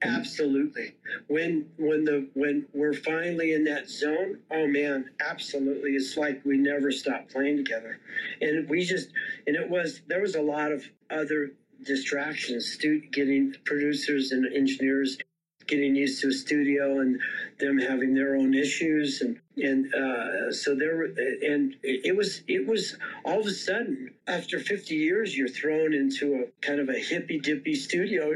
[0.03, 0.95] Absolutely.
[1.29, 5.91] When when the when we're finally in that zone, oh man, absolutely.
[5.93, 8.01] It's like we never stopped playing together.
[8.41, 9.11] And we just
[9.47, 11.51] and it was there was a lot of other
[11.85, 12.77] distractions,
[13.13, 15.19] getting producers and engineers
[15.67, 17.21] getting used to a studio and
[17.59, 21.05] them having their own issues and and uh, so there were
[21.47, 26.35] and it was it was all of a sudden after 50 years you're thrown into
[26.43, 28.33] a kind of a hippy dippy studio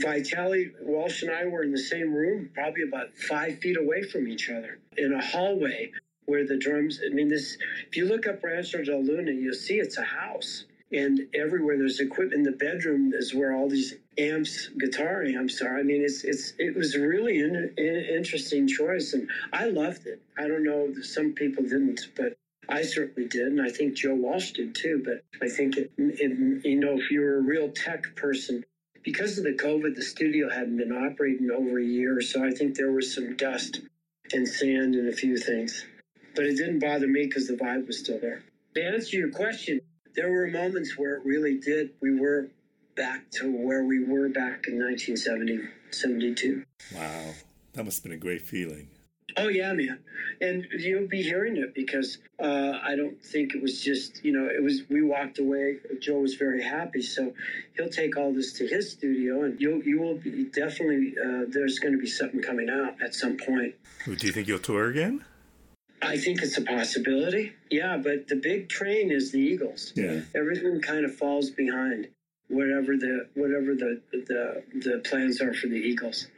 [0.00, 4.28] Vitale Walsh and I were in the same room, probably about five feet away from
[4.28, 5.92] each other, in a hallway
[6.26, 7.00] where the drums.
[7.04, 7.56] I mean, this.
[7.88, 12.00] If you look up Rancho Del Luna, you'll see it's a house, and everywhere there's
[12.00, 12.34] equipment.
[12.34, 15.78] In the bedroom is where all these amps, guitar amps are.
[15.78, 20.20] I mean, it's it's it was really an interesting choice, and I loved it.
[20.38, 22.36] I don't know, some people didn't, but
[22.68, 25.02] I certainly did, and I think Joe Walsh did too.
[25.04, 28.64] But I think it, it, you know, if you're a real tech person,
[29.06, 32.74] because of the COVID, the studio hadn't been operating over a year, so I think
[32.74, 33.80] there was some dust
[34.32, 35.86] and sand and a few things.
[36.34, 38.42] But it didn't bother me because the vibe was still there.
[38.74, 39.80] To answer your question,
[40.16, 41.90] there were moments where it really did.
[42.02, 42.48] We were
[42.96, 45.60] back to where we were back in 1970,
[45.92, 46.64] 72.
[46.92, 47.34] Wow,
[47.74, 48.88] that must have been a great feeling.
[49.38, 49.98] Oh yeah, man,
[50.40, 54.48] and you'll be hearing it because uh, I don't think it was just you know
[54.48, 55.76] it was we walked away.
[56.00, 57.34] Joe was very happy, so
[57.76, 61.78] he'll take all this to his studio, and you'll you will be definitely uh, there's
[61.78, 63.74] going to be something coming out at some point.
[64.06, 65.24] Do you think you'll tour again?
[66.00, 67.52] I think it's a possibility.
[67.70, 69.92] Yeah, but the big train is the Eagles.
[69.94, 72.08] Yeah, everything kind of falls behind
[72.48, 76.28] whatever the whatever the the the plans are for the Eagles.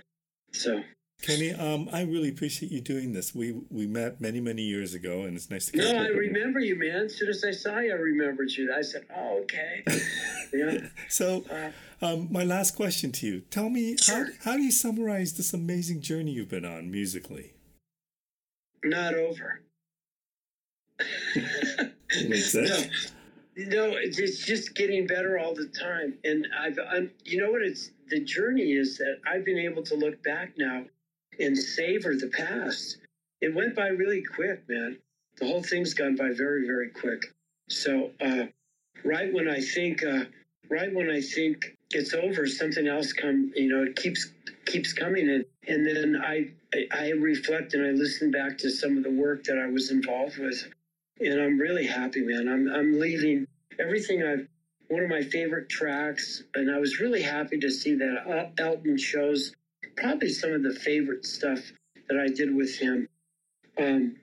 [0.52, 0.82] So
[1.20, 3.34] Kenny, um, I really appreciate you doing this.
[3.34, 5.72] We we met many many years ago, and it's nice to.
[5.72, 5.92] Get you.
[5.92, 7.06] No, I remember you, man.
[7.06, 8.72] As soon as I saw you, I remembered you.
[8.72, 9.82] I said, "Oh, okay."
[10.52, 10.78] yeah.
[11.08, 11.70] So, uh,
[12.06, 16.02] um, my last question to you: Tell me how how do you summarize this amazing
[16.02, 17.54] journey you've been on musically?
[18.84, 19.60] Not over.
[22.28, 23.12] Makes sense.
[23.56, 23.90] No.
[23.90, 26.14] no, it's just getting better all the time.
[26.24, 27.62] And I've, I'm, you know what?
[27.62, 30.84] It's the journey is that I've been able to look back now
[31.38, 32.98] and savor the past.
[33.40, 34.98] It went by really quick, man.
[35.38, 37.22] The whole thing's gone by very, very quick.
[37.68, 38.46] So, uh,
[39.04, 40.24] right when I think, uh,
[40.68, 44.32] right when I think it's over, something else come, you know, it keeps
[44.66, 46.50] keeps coming in, and then I
[46.92, 50.38] I reflect and I listen back to some of the work that I was involved
[50.38, 50.68] with,
[51.20, 52.48] and I'm really happy, man.
[52.48, 53.46] I'm I'm leaving
[53.78, 54.48] everything I've
[54.88, 59.52] one of my favorite tracks, and I was really happy to see that Elton shows
[60.00, 61.60] probably some of the favorite stuff
[62.08, 63.08] that I did with him
[63.78, 64.16] um,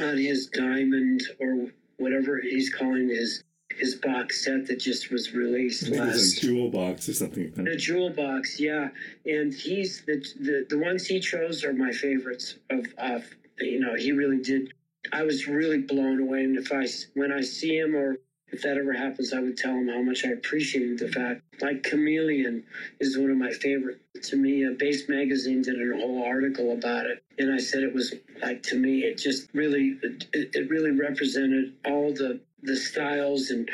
[0.00, 1.66] on his diamond or
[1.98, 3.42] whatever he's calling his
[3.78, 6.00] his box set that just was released last.
[6.00, 7.52] It was a jewel box or something.
[7.56, 8.88] Like a jewel box, yeah.
[9.26, 12.56] And he's the, the the ones he chose are my favorites.
[12.70, 13.24] Of of
[13.58, 14.72] you know, he really did.
[15.12, 18.18] I was really blown away, and if I when I see him or
[18.54, 21.42] if that ever happens, I would tell him how much I appreciated the fact.
[21.60, 22.62] Like Chameleon
[23.00, 24.00] is one of my favorite.
[24.22, 27.92] To me, a Bass Magazine did a whole article about it, and I said it
[27.92, 33.50] was like to me, it just really, it, it really represented all the the styles
[33.50, 33.68] and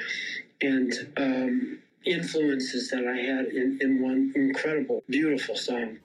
[0.63, 5.99] and um, influences that I had in, in one incredible, beautiful song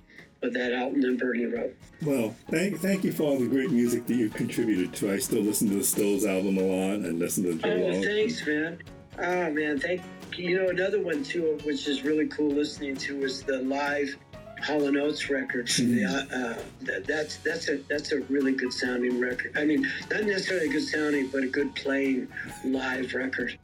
[0.53, 1.75] that Elton and Bernie wrote.
[2.01, 5.11] Well, thank thank you for all the great music that you've contributed to.
[5.11, 7.91] I still listen to the Stones album a lot and listen to Joe.
[7.93, 8.79] Oh, thanks, man.
[9.17, 10.01] Oh man, thank
[10.35, 10.57] you.
[10.57, 14.17] know another one too, which is really cool listening to, is the live
[14.61, 15.67] Hall Oates record.
[15.67, 16.05] Mm-hmm.
[16.05, 19.57] Uh, uh, that, that's that's a that's a really good sounding record.
[19.57, 22.27] I mean, not necessarily a good sounding, but a good playing
[22.63, 23.57] live record.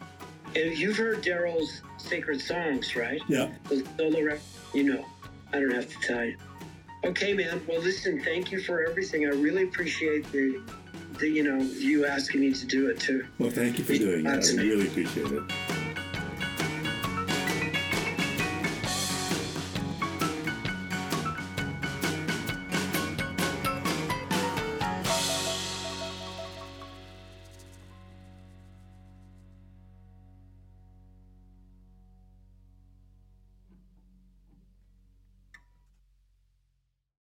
[0.55, 3.21] And you've heard Daryl's Sacred Songs, right?
[3.27, 3.51] Yeah.
[3.69, 4.41] The solo record.
[4.73, 5.05] You know,
[5.53, 6.37] I don't have to tell you.
[7.03, 7.61] Okay, man.
[7.67, 8.23] Well, listen.
[8.23, 9.25] Thank you for everything.
[9.25, 10.61] I really appreciate the,
[11.19, 13.25] the you know, you asking me to do it too.
[13.39, 14.29] Well, thank you for doing it.
[14.29, 15.80] I really appreciate it.